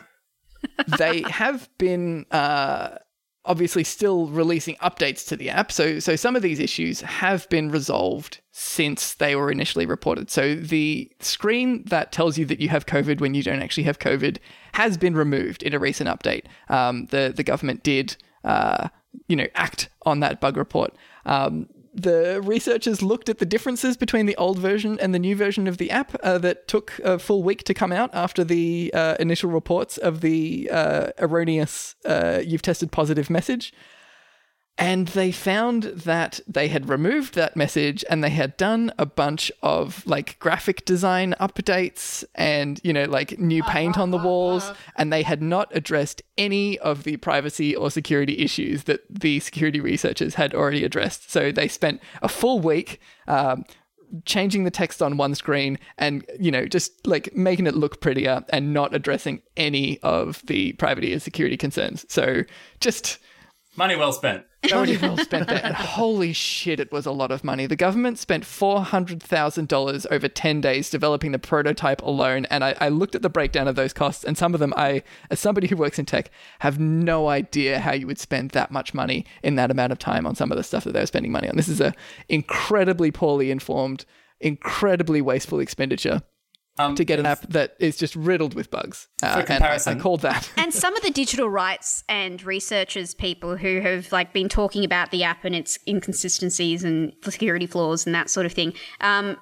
[0.99, 2.99] they have been uh,
[3.45, 5.73] obviously still releasing updates to the app.
[5.73, 10.31] So so some of these issues have been resolved since they were initially reported.
[10.31, 13.99] So the screen that tells you that you have COVID when you don't actually have
[13.99, 14.39] COVID
[14.73, 16.45] has been removed in a recent update.
[16.69, 18.89] Um, the the government did uh,
[19.29, 20.95] you know act on that bug report.
[21.25, 25.67] Um, the researchers looked at the differences between the old version and the new version
[25.67, 29.17] of the app uh, that took a full week to come out after the uh,
[29.21, 33.75] initial reports of the uh, erroneous uh, you've tested positive message.
[34.79, 39.53] And they found that they had removed that message and they had done a bunch
[39.63, 44.73] of like graphic design updates and, you know, like new paint on the walls.
[44.97, 49.79] And they had not addressed any of the privacy or security issues that the security
[49.79, 51.31] researchers had already addressed.
[51.31, 53.01] So they spent a full week.
[53.29, 53.65] Um,
[54.27, 58.45] changing the text on one screen and you know just like making it look prettier
[58.51, 62.43] and not addressing any of the privacy and security concerns so
[62.79, 63.19] just
[63.77, 64.45] Money well spent.
[64.71, 65.61] Money well spent there.
[65.65, 67.67] And holy shit, it was a lot of money.
[67.67, 72.45] The government spent $400,000 over 10 days developing the prototype alone.
[72.47, 75.03] And I, I looked at the breakdown of those costs, and some of them, I,
[75.31, 78.95] as somebody who works in tech, have no idea how you would spend that much
[78.95, 81.33] money in that amount of time on some of the stuff that they were spending
[81.33, 81.57] money on.
[81.57, 81.95] This is a
[82.29, 84.05] incredibly poorly informed,
[84.41, 86.23] incredibly wasteful expenditure
[86.79, 89.07] Um, to get an app that is just riddled with bugs.
[89.23, 90.51] Uh, and I, I comparison- called that.
[90.57, 95.11] and some of the digital rights and researchers people who have like been talking about
[95.11, 99.37] the app and its inconsistencies and security flaws and that sort of thing um,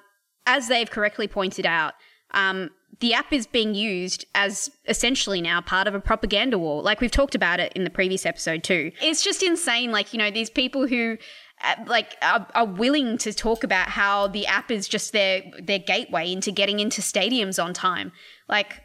[0.45, 1.93] as they've correctly pointed out
[2.33, 2.69] um,
[2.99, 7.11] the app is being used as essentially now part of a propaganda war like we've
[7.11, 10.49] talked about it in the previous episode too it's just insane like you know these
[10.49, 11.17] people who
[11.85, 16.31] like are, are willing to talk about how the app is just their their gateway
[16.31, 18.11] into getting into stadiums on time
[18.47, 18.81] like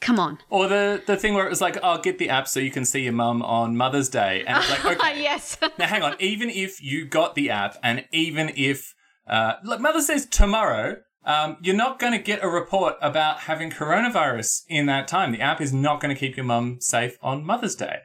[0.00, 2.60] come on Or the the thing where it was like, "I'll get the app so
[2.60, 6.02] you can see your mum on Mother's Day," and it's like, okay, yes now hang
[6.02, 6.14] on.
[6.20, 8.94] Even if you got the app, and even if
[9.26, 13.70] uh, like Mother's Day's tomorrow, um, you're not going to get a report about having
[13.70, 15.32] coronavirus in that time.
[15.32, 18.00] The app is not going to keep your mum safe on Mother's Day.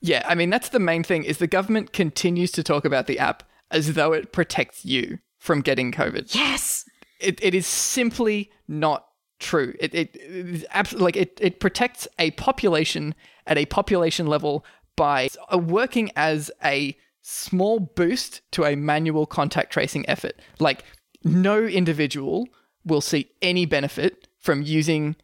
[0.00, 3.18] Yeah, I mean that's the main thing is the government continues to talk about the
[3.18, 6.34] app as though it protects you from getting COVID.
[6.34, 6.84] yes
[7.20, 9.06] It, it is simply not
[9.40, 9.74] true.
[9.80, 13.14] It it, it is abs- like it it protects a population
[13.46, 14.64] at a population level
[14.96, 20.34] by working as a small boost to a manual contact tracing effort.
[20.60, 20.84] Like
[21.24, 22.48] no individual
[22.84, 25.16] will see any benefit from using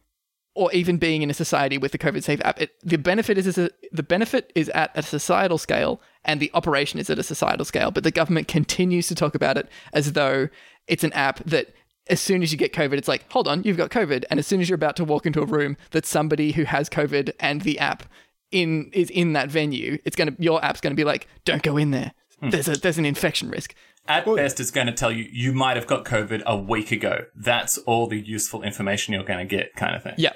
[0.61, 2.61] or even being in a society with the COVID safe app.
[2.61, 6.51] It, the benefit is, is a, the benefit is at a societal scale, and the
[6.53, 7.89] operation is at a societal scale.
[7.89, 10.49] But the government continues to talk about it as though
[10.87, 11.73] it's an app that.
[12.07, 14.25] As soon as you get COVID, it's like, hold on, you've got COVID.
[14.29, 16.89] And as soon as you're about to walk into a room that somebody who has
[16.89, 18.03] COVID and the app
[18.51, 21.91] in is in that venue, it's gonna your app's gonna be like, don't go in
[21.91, 22.11] there.
[22.41, 22.49] Hmm.
[22.49, 23.75] There's a there's an infection risk.
[24.07, 27.25] At best, it's going to tell you you might have got COVID a week ago.
[27.35, 30.15] That's all the useful information you're going to get, kind of thing.
[30.17, 30.33] Yeah.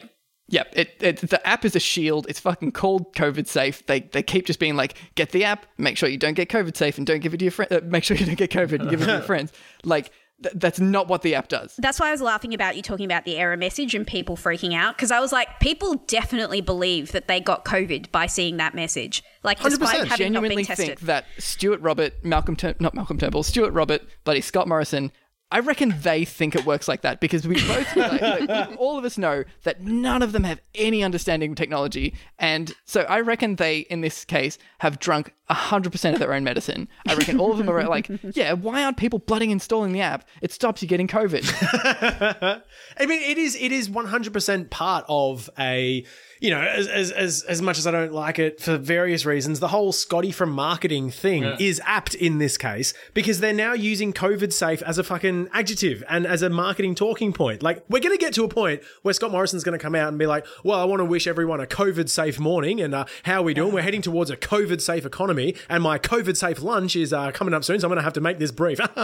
[0.48, 2.28] Yep, it, it the app is a shield.
[2.30, 3.86] It's fucking called COVID safe.
[3.88, 6.78] They they keep just being like, get the app, make sure you don't get COVID
[6.78, 7.72] safe, and don't give it to your friend.
[7.72, 9.52] Uh, make sure you don't get COVID and give it to your friends.
[9.84, 10.12] Like
[10.44, 11.76] th- that's not what the app does.
[11.80, 14.76] That's why I was laughing about you talking about the error message and people freaking
[14.76, 18.76] out because I was like, people definitely believe that they got COVID by seeing that
[18.76, 19.24] message.
[19.44, 20.88] Like, despite 100% having not been Genuinely tested.
[20.88, 25.12] think that Stuart Robert, Malcolm, Tur- not Malcolm Turnbull, Stuart Robert, bloody Scott Morrison.
[25.52, 29.06] I reckon they think it works like that because we both, like, like, all of
[29.06, 32.16] us know that none of them have any understanding of technology.
[32.40, 36.88] And so I reckon they, in this case, have drunk 100% of their own medicine.
[37.08, 40.28] I reckon all of them are like, yeah, why aren't people bloody installing the app?
[40.42, 41.44] It stops you getting COVID.
[43.00, 46.04] I mean, it is it is one hundred percent part of a
[46.40, 49.60] you know as, as as as much as I don't like it for various reasons.
[49.60, 54.14] The whole Scotty from marketing thing is apt in this case because they're now using
[54.14, 57.64] COVID safe as a fucking adjective and as a marketing talking point.
[57.64, 60.10] Like we're going to get to a point where Scott Morrison's going to come out
[60.10, 63.06] and be like, "Well, I want to wish everyone a COVID safe morning and uh,
[63.24, 63.74] how are we doing?
[63.74, 67.54] We're heading towards a COVID safe economy and my COVID safe lunch is uh, coming
[67.54, 68.80] up soon, so I'm going to have to make this brief."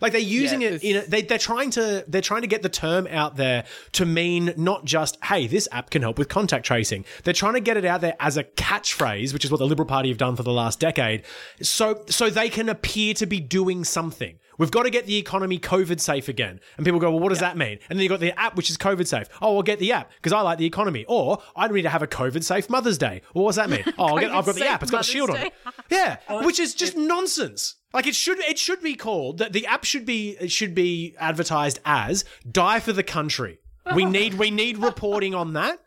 [0.00, 2.62] like they're using Yeah, it in a, they, they're trying to they're trying to get
[2.62, 6.66] the term out there to mean not just hey this app can help with contact
[6.66, 9.66] tracing they're trying to get it out there as a catchphrase which is what the
[9.66, 11.22] liberal party have done for the last decade
[11.62, 15.58] so so they can appear to be doing something We've got to get the economy
[15.58, 16.60] COVID safe again.
[16.76, 17.78] And people go, well, what does that mean?
[17.88, 19.28] And then you've got the app, which is COVID safe.
[19.42, 21.04] Oh, I'll get the app because I like the economy.
[21.08, 23.22] Or I need to have a COVID safe Mother's Day.
[23.34, 23.84] Well, what does that mean?
[23.96, 24.82] Oh, I'll get, I've got the app.
[24.82, 25.52] It's got a shield on it.
[25.88, 27.76] Yeah, which is just nonsense.
[27.92, 31.14] Like it should it should be called that the app should be it should be
[31.18, 33.60] advertised as "Die for the country."
[33.94, 35.78] We need we need reporting on that.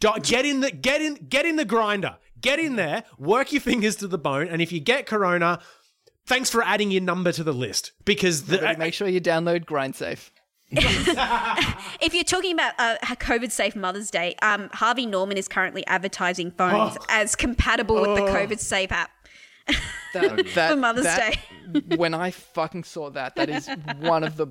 [0.00, 2.18] Di- Get in the get in get in the grinder.
[2.40, 3.04] Get in there.
[3.18, 4.48] Work your fingers to the bone.
[4.48, 5.60] And if you get corona,
[6.26, 10.30] thanks for adding your number to the list because the Make sure you download GrindSafe.
[12.00, 15.86] If you're talking about uh, a COVID safe Mother's Day, um, Harvey Norman is currently
[15.86, 19.10] advertising phones as compatible with the COVID safe app.
[20.14, 21.36] That, that, For Mother's that-
[21.96, 23.68] when I fucking saw that, that is
[23.98, 24.46] one of the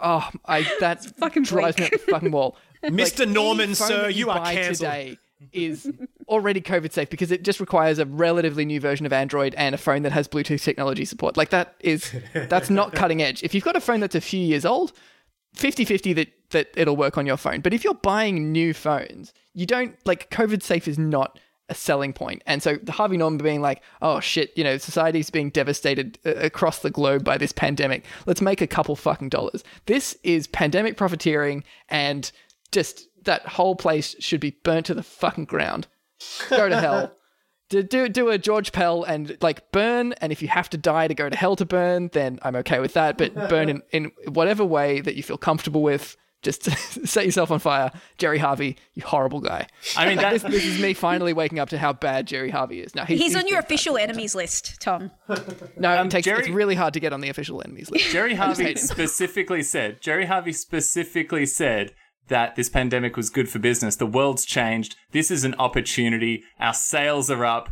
[0.00, 2.56] oh, I that fucking drives me up the fucking wall.
[2.92, 3.22] Mr.
[3.22, 4.90] any Norman, sir, that you are cancelled.
[4.90, 5.18] Today
[5.52, 5.90] is
[6.28, 9.78] already COVID safe because it just requires a relatively new version of Android and a
[9.78, 11.36] phone that has Bluetooth technology support.
[11.36, 13.42] Like that is that's not cutting edge.
[13.42, 14.92] If you've got a phone that's a few years old,
[15.56, 17.60] 50-50 that that it'll work on your phone.
[17.60, 22.12] But if you're buying new phones, you don't like COVID safe is not a selling
[22.12, 22.42] point.
[22.46, 26.78] And so the Harvey Norman being like, "Oh shit, you know, society's being devastated across
[26.78, 28.04] the globe by this pandemic.
[28.26, 32.30] Let's make a couple fucking dollars." This is pandemic profiteering and
[32.72, 35.86] just that whole place should be burnt to the fucking ground.
[36.50, 37.12] Go to hell.
[37.68, 41.08] Do, do do a George Pell and like burn, and if you have to die
[41.08, 43.18] to go to hell to burn, then I'm okay with that.
[43.18, 46.16] But burn in, in whatever way that you feel comfortable with.
[46.42, 46.62] Just
[47.08, 49.66] set yourself on fire, Gerry Harvey, you horrible guy.
[49.96, 52.50] I mean, Like, that, this, this is me finally waking up to how bad Gerry
[52.50, 52.94] Harvey is.
[52.94, 55.10] Now he's, He's on your official enemies list, Tom.
[55.76, 58.10] No, it um, takes, Gerry- it's really hard to get on the official enemies list.
[58.10, 61.94] Gerry Harvey specifically said, Gerry Harvey specifically said
[62.28, 63.96] that this pandemic was good for business.
[63.96, 64.96] The world's changed.
[65.12, 66.44] This is an opportunity.
[66.58, 67.70] Our sales are up.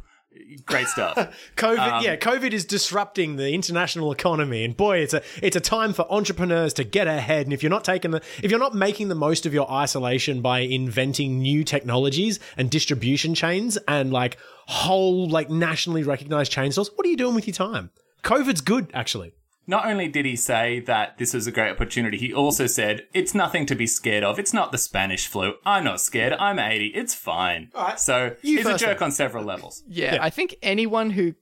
[0.67, 1.17] Great stuff.
[1.57, 5.61] COVID, um, yeah, COVID is disrupting the international economy, and boy, it's a it's a
[5.61, 7.47] time for entrepreneurs to get ahead.
[7.47, 10.43] And if you're not taking the if you're not making the most of your isolation
[10.43, 14.37] by inventing new technologies and distribution chains and like
[14.67, 17.91] whole like nationally recognized chain stores, what are you doing with your time?
[18.25, 19.35] COVID's good, actually.
[19.67, 23.35] Not only did he say that this was a great opportunity, he also said, it's
[23.35, 24.39] nothing to be scared of.
[24.39, 25.55] It's not the Spanish flu.
[25.65, 26.35] I'm not scared.
[26.35, 26.89] I'm 80.
[26.89, 27.71] It's fine.
[27.97, 29.07] So You he's a jerk then.
[29.07, 29.83] on several levels.
[29.89, 31.35] Yeah, I think anyone who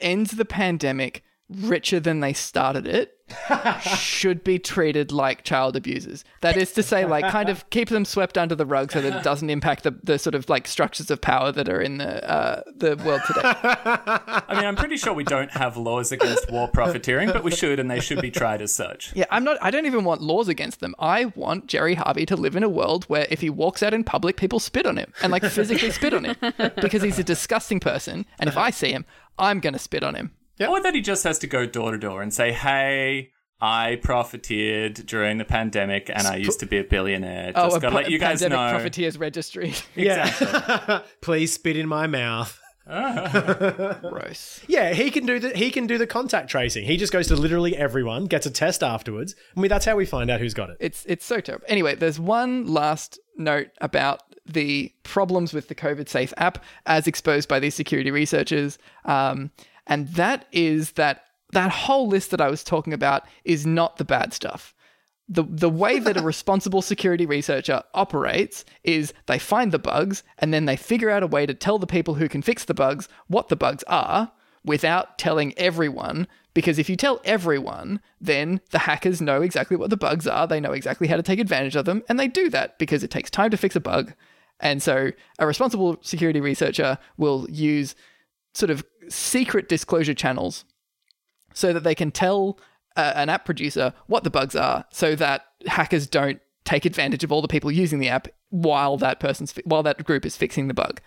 [0.00, 3.20] ends the pandemic richer than they started it
[3.98, 6.24] should be treated like child abusers.
[6.40, 9.18] That is to say, like, kind of keep them swept under the rug so that
[9.18, 12.28] it doesn't impact the, the sort of like structures of power that are in the
[12.30, 13.40] uh, the world today.
[13.44, 17.78] I mean, I'm pretty sure we don't have laws against war profiteering, but we should,
[17.78, 19.14] and they should be tried as such.
[19.14, 19.58] Yeah, I'm not.
[19.60, 20.94] I don't even want laws against them.
[20.98, 24.04] I want Gerry Harvey to live in a world where if he walks out in
[24.04, 26.36] public, people spit on him and like physically spit on him
[26.80, 28.26] because he's a disgusting person.
[28.38, 29.04] And if I see him,
[29.38, 30.32] I'm gonna spit on him.
[30.68, 33.30] Or that he just has to go door to door and say, hey,
[33.60, 37.52] I profiteered during the pandemic and I used to be a billionaire.
[37.52, 38.78] Just oh, gotta pa- let you guys pandemic know.
[38.78, 39.74] profiteers registry.
[39.96, 41.00] Exactly.
[41.20, 42.58] Please spit in my mouth.
[42.86, 44.64] Gross.
[44.66, 46.84] Yeah, he can do the he can do the contact tracing.
[46.84, 49.36] He just goes to literally everyone, gets a test afterwards.
[49.56, 50.78] I mean, that's how we find out who's got it.
[50.80, 51.66] It's it's so terrible.
[51.68, 57.48] Anyway, there's one last note about the problems with the COVID Safe app as exposed
[57.48, 59.50] by these security researchers, um,
[59.86, 64.04] and that is that that whole list that I was talking about is not the
[64.04, 64.74] bad stuff.
[65.28, 70.52] the the way that a responsible security researcher operates is they find the bugs and
[70.52, 73.08] then they figure out a way to tell the people who can fix the bugs
[73.28, 74.32] what the bugs are
[74.64, 76.26] without telling everyone.
[76.52, 80.46] Because if you tell everyone then the hackers know exactly what the bugs are.
[80.46, 82.02] They know exactly how to take advantage of them.
[82.08, 84.14] And they do that because it takes time to fix a bug.
[84.60, 87.94] And so a responsible security researcher will use
[88.60, 90.64] sort of secret disclosure channels
[91.54, 92.58] so that they can tell
[92.96, 97.32] uh, an app producer what the bugs are so that hackers don't take advantage of
[97.32, 100.68] all the people using the app while that person's fi- while that group is fixing
[100.68, 101.00] the bug.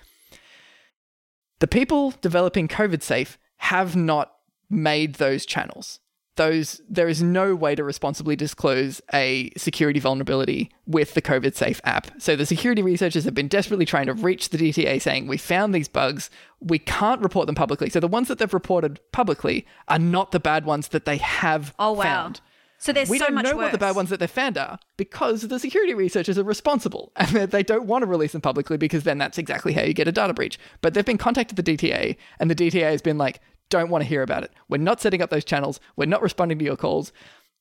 [1.60, 4.34] The people developing COVID safe have not
[4.70, 6.00] made those channels.
[6.36, 11.80] Those there is no way to responsibly disclose a security vulnerability with the COVID safe
[11.84, 12.08] app.
[12.18, 15.76] So the security researchers have been desperately trying to reach the DTA saying we found
[15.76, 17.90] these bugs, we can't report them publicly.
[17.90, 21.74] So the ones that they've reported publicly are not the bad ones that they have
[21.78, 22.02] Oh wow.
[22.04, 22.42] found
[22.80, 23.66] So there's we so don't much know worse.
[23.66, 27.30] what the bad ones that they found are because the security researchers are responsible and
[27.52, 30.12] they don't want to release them publicly because then that's exactly how you get a
[30.12, 30.58] data breach.
[30.82, 33.40] But they've been contacted the DTA and the DTA has been like,
[33.74, 34.52] don't want to hear about it.
[34.70, 35.80] We're not setting up those channels.
[35.96, 37.12] We're not responding to your calls.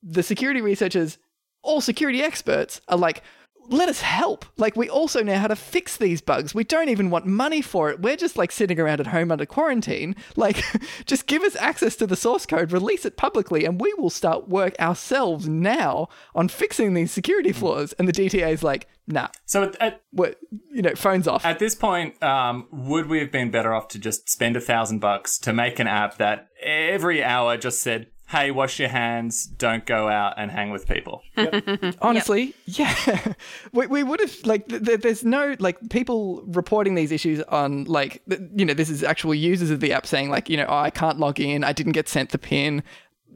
[0.03, 1.17] The security researchers,
[1.63, 3.23] all security experts, are like,
[3.69, 4.45] let us help.
[4.57, 6.55] Like, we also know how to fix these bugs.
[6.55, 8.01] We don't even want money for it.
[8.01, 10.17] We're just like sitting around at home under quarantine.
[10.35, 10.65] Like,
[11.05, 14.49] just give us access to the source code, release it publicly, and we will start
[14.49, 17.93] work ourselves now on fixing these security flaws.
[17.95, 20.35] And the DTA is like, nah, So at, at, we're,
[20.73, 21.45] you know, phones off.
[21.45, 24.99] at this point, um, would we have been better off to just spend a thousand
[25.01, 29.87] bucks to make an app that every hour just said, "Hey, wash your hands, don't
[29.87, 31.23] go out and hang with people."
[32.01, 33.35] Honestly, yeah,
[33.73, 37.85] we, we would have like th- th- there's no like people reporting these issues on
[37.85, 40.67] like th- you know this is actual users of the app saying like you know
[40.69, 42.83] oh, I can't log in, I didn't get sent the pin,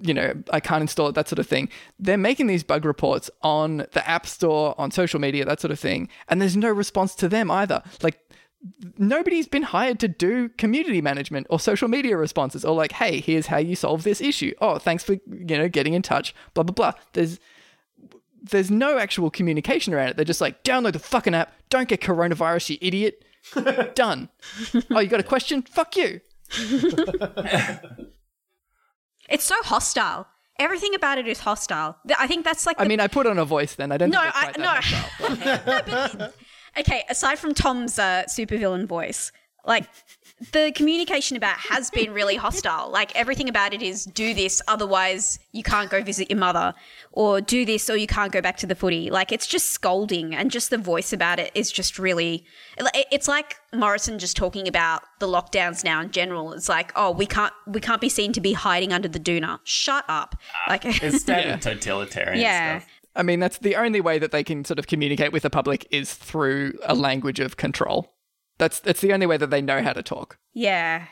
[0.01, 1.69] you know I can't install it, that sort of thing.
[1.99, 5.79] They're making these bug reports on the app store, on social media, that sort of
[5.79, 7.83] thing, and there's no response to them either.
[8.03, 8.19] Like
[8.99, 13.47] nobody's been hired to do community management or social media responses or like hey here's
[13.47, 16.73] how you solve this issue oh thanks for you know getting in touch blah blah
[16.75, 17.39] blah there's
[18.43, 22.01] there's no actual communication around it they're just like download the fucking app don't get
[22.01, 23.25] coronavirus you idiot
[23.95, 24.29] done
[24.91, 26.21] oh you got a question fuck you
[29.29, 30.27] It's so hostile.
[30.59, 31.97] Everything about it is hostile.
[32.19, 32.81] I think that's like.
[32.81, 34.65] i mean i put on a voice then i don't no, think I it's no.
[34.65, 36.17] quite that hostile.
[36.17, 36.35] No, but-
[36.79, 39.33] okay, aside from Tom's uh, supervillain voice,
[39.65, 39.85] like
[40.53, 42.91] the communication about has been really hostile.
[42.91, 46.75] Like everything about it is do this, otherwise you can't go visit your mother,
[47.11, 49.11] or do this, or you can't go back to the footy.
[49.11, 52.45] Like it's just scolding, and just the voice about it is just really.
[53.11, 56.53] It's like Morrison just talking about the lockdowns now in general.
[56.53, 59.59] It's like, oh, we can't we can't be seen to be hiding under the doona.
[59.65, 60.37] Shut up.
[60.69, 62.79] Like It's standard totalitarian Yeah.
[62.81, 62.91] stuff.
[63.17, 65.87] I mean that's the only way that they can sort of communicate with the public
[65.91, 68.15] is through a language of control
[68.59, 71.07] that's that's the only way that they know how to talk yeah.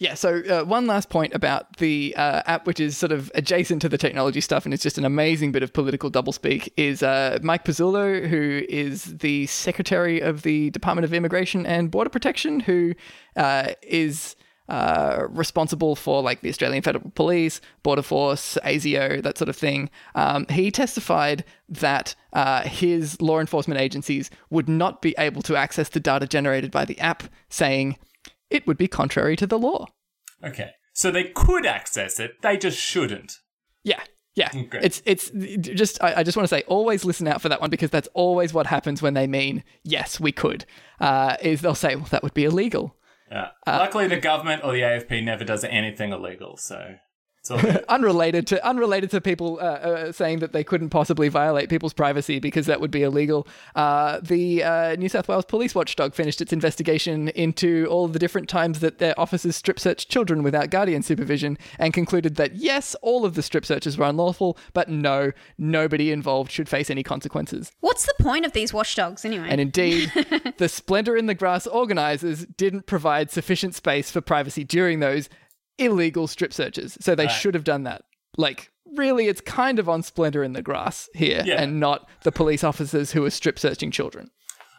[0.00, 3.82] Yeah, so uh, one last point about the uh, app, which is sort of adjacent
[3.82, 7.38] to the technology stuff, and it's just an amazing bit of political doublespeak, is uh,
[7.42, 12.94] Mike Pezzullo, who is the Secretary of the Department of Immigration and Border Protection, who
[13.36, 14.36] uh, is
[14.70, 19.90] uh, responsible for like the Australian Federal Police, Border Force, ASIO, that sort of thing.
[20.14, 25.88] Um, he testified that uh, his law enforcement agencies would not be able to access
[25.88, 27.98] the data generated by the app, saying
[28.48, 29.86] it would be contrary to the law.
[30.44, 33.38] Okay, so they could access it, they just shouldn't.
[33.82, 34.00] Yeah.
[34.36, 37.60] Yeah, it's it's just I, I just want to say always listen out for that
[37.60, 40.64] one because that's always what happens when they mean yes we could
[41.00, 42.96] uh, is they'll say well that would be illegal
[43.30, 43.48] Yeah.
[43.66, 46.96] Uh, Luckily, the government or the AFP never does anything illegal, so
[47.58, 51.92] it's unrelated to unrelated to people uh, uh, saying that they couldn't possibly violate people's
[51.92, 53.46] privacy because that would be illegal.
[53.74, 58.48] Uh, the uh, New South Wales Police Watchdog finished its investigation into all the different
[58.48, 63.24] times that their officers strip searched children without guardian supervision and concluded that yes, all
[63.24, 67.72] of the strip searches were unlawful, but no, nobody involved should face any consequences.
[67.80, 69.48] What's the point of these watchdogs anyway?
[69.48, 70.12] And indeed,
[70.58, 75.28] the Splendor in the Grass organizers didn't provide sufficient space for privacy during those
[75.78, 76.96] illegal strip searches.
[77.00, 78.02] So they should have done that.
[78.36, 81.60] Like, really, it's kind of on Splendor in the Grass here Yeah.
[81.62, 84.30] and not the police officers who are strip searching children.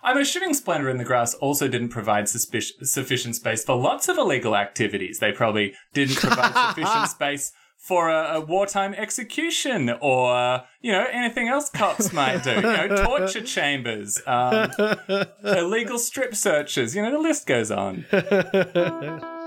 [0.04, 4.18] I'm assuming Splendor in the Grass also didn't provide suspic- sufficient space for lots of
[4.18, 5.20] illegal activities.
[5.20, 11.48] They probably didn't provide sufficient space for a, a wartime execution or, you know, anything
[11.50, 12.52] else cops might do.
[12.52, 14.72] You know, torture chambers, um,
[15.44, 16.96] illegal strip searches.
[16.96, 18.06] You know, the list goes on.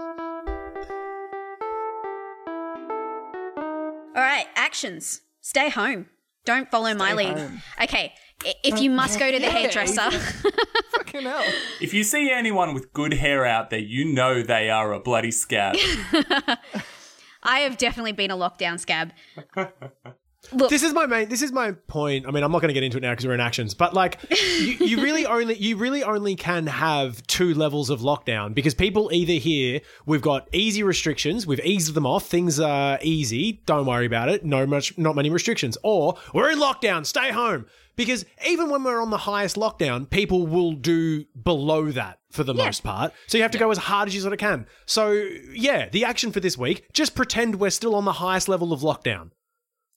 [4.74, 5.20] actions.
[5.40, 6.06] Stay home.
[6.44, 7.38] Don't follow my lead.
[7.38, 7.62] home.
[7.80, 8.12] Okay,
[8.64, 10.10] if you must go to the hairdresser,
[10.90, 11.44] Fucking hell.
[11.80, 15.30] If you see anyone with good hair out there, you know they are a bloody
[15.30, 15.76] scab.
[17.44, 19.12] I have definitely been a lockdown scab.
[20.52, 21.28] This is my main.
[21.28, 22.26] This is my point.
[22.26, 23.74] I mean, I'm not going to get into it now because we're in actions.
[23.74, 28.54] But like, you, you really only you really only can have two levels of lockdown
[28.54, 33.62] because people either here we've got easy restrictions, we've eased them off, things are easy,
[33.66, 37.66] don't worry about it, no much, not many restrictions, or we're in lockdown, stay home.
[37.96, 42.52] Because even when we're on the highest lockdown, people will do below that for the
[42.54, 43.12] most part.
[43.28, 44.66] So you have to go as hard as you sort of can.
[44.84, 45.12] So
[45.52, 48.80] yeah, the action for this week: just pretend we're still on the highest level of
[48.80, 49.30] lockdown.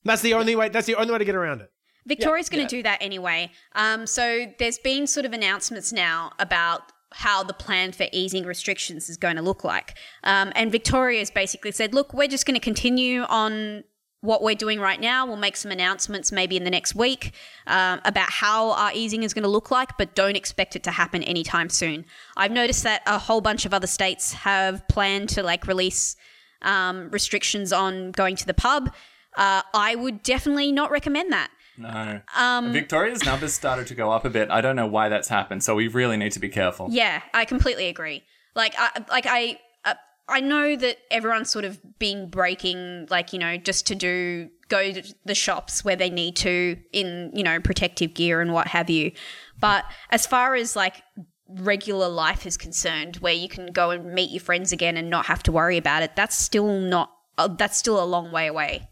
[0.04, 0.68] That's the only way.
[0.68, 1.70] That's the only way to get around it.
[2.06, 3.50] Victoria's going to do that anyway.
[3.74, 6.80] Um, so there's been sort of announcements now about
[7.12, 9.96] how the plan for easing restrictions is going to look like.
[10.24, 13.84] Um, and Victoria's basically said, look, we're just going to continue on
[14.20, 15.26] what we're doing right now.
[15.26, 17.34] We'll make some announcements maybe in the next week
[17.66, 20.90] um, about how our easing is going to look like, but don't expect it to
[20.90, 22.04] happen anytime soon.
[22.36, 26.16] I've noticed that a whole bunch of other states have planned to like release
[26.62, 28.92] um, restrictions on going to the pub.
[29.38, 31.50] Uh, I would definitely not recommend that.
[31.78, 32.20] No.
[32.36, 34.50] Um, Victoria's numbers started to go up a bit.
[34.50, 36.88] I don't know why that's happened, so we really need to be careful.
[36.90, 38.24] Yeah, I completely agree.
[38.56, 39.94] Like, I, like I, uh,
[40.28, 44.92] I know that everyone's sort of been breaking, like you know, just to do go
[44.92, 48.90] to the shops where they need to in you know protective gear and what have
[48.90, 49.12] you.
[49.60, 51.02] But as far as like
[51.48, 55.26] regular life is concerned, where you can go and meet your friends again and not
[55.26, 57.12] have to worry about it, that's still not.
[57.38, 58.88] Uh, that's still a long way away,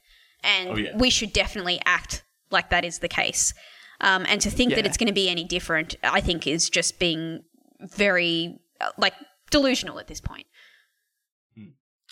[0.47, 0.97] and Oh, yeah.
[0.97, 3.53] we should definitely act like that is the case.
[4.01, 6.99] Um, and to think that it's going to be any different, I think, is just
[6.99, 7.43] being
[7.81, 9.15] very uh, like
[9.51, 10.47] delusional at this point.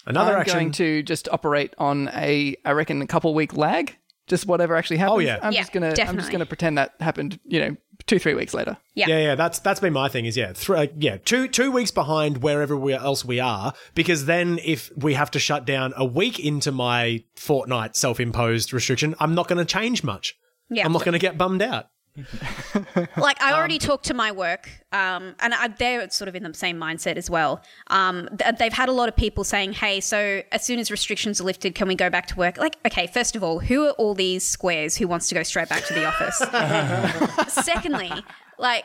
[0.06, 0.54] Another I'm action.
[0.58, 3.96] going to just operate on a, I reckon, a couple week lag.
[4.26, 5.16] Just whatever actually happens.
[5.16, 5.38] Oh, yeah.
[5.42, 7.38] I'm Yeah, just gonna, I'm just gonna pretend that happened.
[7.44, 8.76] You know, two, three weeks later.
[8.94, 9.08] Yeah.
[9.08, 10.24] Yeah, yeah, that's that's been my thing.
[10.24, 14.26] Is yeah, th- uh, yeah, two two weeks behind wherever we else we are, because
[14.26, 19.14] then if we have to shut down a week into my fortnight self imposed restriction,
[19.20, 20.34] I'm not going to change much.
[20.70, 20.86] Yeah.
[20.86, 21.88] I'm not going to get bummed out.
[23.16, 26.54] like I already talked to my work, um, and I, they're sort of in the
[26.54, 27.60] same mindset as well.
[27.88, 31.40] Um, th- they've had a lot of people saying, "Hey, so as soon as restrictions
[31.40, 33.92] are lifted, can we go back to work?" Like, okay, first of all, who are
[33.92, 36.38] all these squares who wants to go straight back to the office?
[37.64, 38.12] Secondly,
[38.58, 38.84] like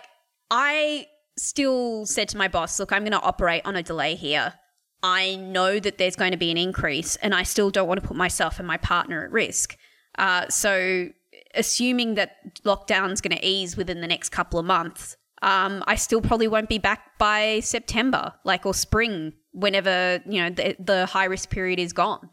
[0.49, 1.07] I
[1.38, 4.53] still said to my boss, "Look, I'm going to operate on a delay here."
[5.01, 8.07] I know that there's going to be an increase, and I still don't want to
[8.07, 9.77] put myself and my partner at risk.
[10.17, 11.09] Uh, so,
[11.56, 16.22] assuming that lockdown's going to ease within the next couple of months, um, I still
[16.22, 21.26] probably won't be back by September, like or spring, whenever you know the, the high
[21.26, 22.30] risk period is gone.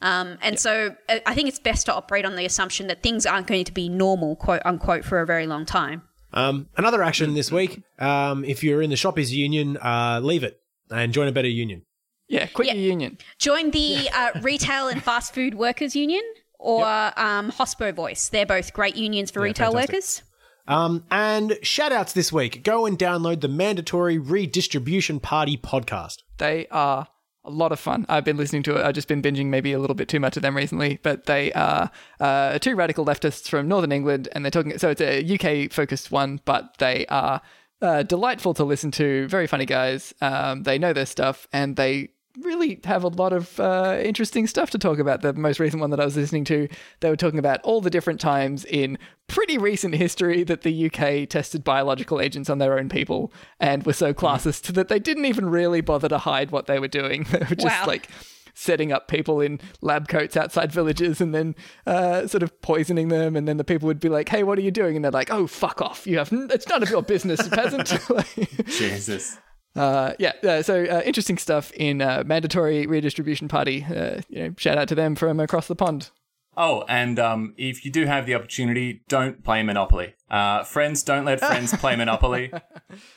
[0.00, 3.24] Um, and so, uh, I think it's best to operate on the assumption that things
[3.24, 6.02] aren't going to be normal, quote unquote, for a very long time.
[6.32, 7.82] Um, another action this week.
[8.00, 11.82] Um, if you're in the shoppies union, uh, leave it and join a better union.
[12.28, 12.74] Yeah, quit Yeah.
[12.74, 13.18] your union.
[13.38, 16.22] Join the uh, Retail and Fast Food Workers Union
[16.62, 18.28] or um, Hospo Voice.
[18.28, 19.92] They're both great unions for retail fantastic.
[19.92, 20.22] workers.
[20.68, 22.62] Um, and shout outs this week.
[22.62, 26.18] Go and download the mandatory redistribution party podcast.
[26.38, 27.08] They are
[27.44, 28.06] a lot of fun.
[28.08, 28.86] I've been listening to it.
[28.86, 31.52] I've just been binging maybe a little bit too much of them recently, but they
[31.52, 31.90] are
[32.20, 34.78] uh, two radical leftists from Northern England, and they're talking.
[34.78, 37.40] So it's a UK focused one, but they are
[37.80, 39.26] uh, delightful to listen to.
[39.26, 40.14] Very funny guys.
[40.20, 42.10] Um, they know their stuff, and they
[42.40, 45.22] really have a lot of uh, interesting stuff to talk about.
[45.22, 46.68] The most recent one that I was listening to,
[47.00, 51.28] they were talking about all the different times in pretty recent history that the UK
[51.28, 55.48] tested biological agents on their own people and were so classist that they didn't even
[55.48, 57.24] really bother to hide what they were doing.
[57.30, 57.84] They were just Wow.
[57.86, 58.08] like
[58.54, 61.54] setting up people in lab coats outside villages and then
[61.86, 63.34] uh, sort of poisoning them.
[63.34, 64.94] And then the people would be like, hey, what are you doing?
[64.96, 66.06] And they're like, oh, fuck off.
[66.06, 67.86] You have, it's none of your business, peasant.
[68.66, 69.38] Jesus.
[69.74, 73.84] Uh, yeah, uh, so uh, interesting stuff in uh, mandatory redistribution party.
[73.84, 76.10] Uh, you know, shout out to them from across the pond.
[76.54, 80.14] Oh, and um, if you do have the opportunity, don't play Monopoly.
[80.30, 82.52] Uh, friends, don't let friends play Monopoly.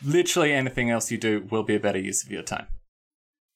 [0.02, 2.68] Literally anything else you do will be a better use of your time.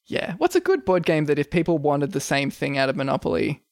[0.05, 2.97] Yeah, what's a good board game that if people wanted the same thing out of
[2.97, 3.63] Monopoly?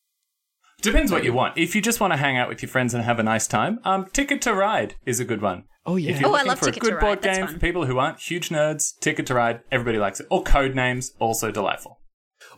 [0.82, 1.58] Depends what you want.
[1.58, 3.80] If you just want to hang out with your friends and have a nice time,
[3.84, 5.64] um, Ticket to Ride is a good one.
[5.88, 7.02] Oh yeah, If you're Oh, I looking love for Ticket a to good Ride.
[7.02, 7.56] board That's game fun.
[7.56, 10.28] for people who aren't huge nerds, Ticket to Ride, everybody likes it.
[10.30, 12.00] Or Code Names, also delightful.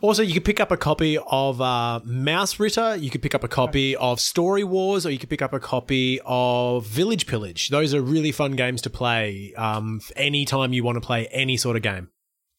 [0.02, 3.00] Also, you could pick up a copy of uh, Mausritter.
[3.00, 5.60] You could pick up a copy of Story Wars, or you could pick up a
[5.60, 7.68] copy of Village Pillage.
[7.70, 11.76] Those are really fun games to play um, anytime you want to play any sort
[11.76, 12.08] of game.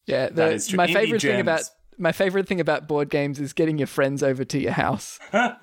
[0.06, 0.26] yeah.
[0.28, 0.76] The, That is true.
[0.76, 1.40] My Indie favorite thing gems.
[1.42, 1.62] about
[1.98, 5.18] my favorite thing about board games is getting your friends over to your house.
[5.32, 5.54] I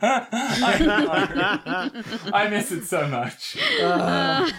[2.49, 3.57] miss it so much.
[3.81, 4.49] Uh.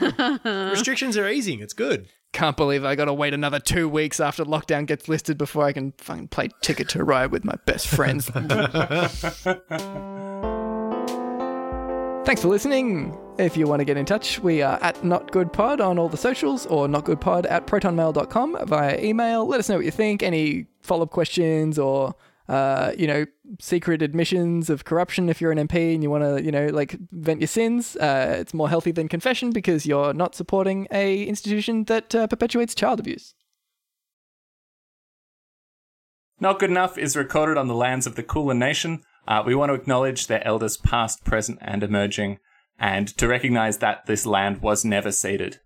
[0.71, 1.61] Restrictions are easing.
[1.61, 2.09] It's good.
[2.33, 5.93] Can't believe I gotta wait another two weeks after lockdown gets lifted before I can
[5.99, 8.31] fucking play Ticket to Ride with my best friends.
[12.31, 13.19] Thanks for listening.
[13.39, 16.65] If you want to get in touch, we are at NotGoodPod on all the socials
[16.66, 19.47] or notgoodpod at protonmail.com via email.
[19.48, 22.15] Let us know what you think, any follow up questions or,
[22.48, 23.27] uh, you know,
[23.59, 26.97] secret admissions of corruption if you're an MP and you want to, you know, like
[27.11, 27.97] vent your sins.
[27.97, 32.77] Uh, it's more healthy than confession because you're not supporting a institution that uh, perpetuates
[32.77, 33.35] child abuse.
[36.39, 39.02] Not Good Enough is recorded on the lands of the Kulin Nation.
[39.31, 42.40] Uh, we want to acknowledge their elders past, present, and emerging,
[42.81, 45.61] and to recognize that this land was never ceded.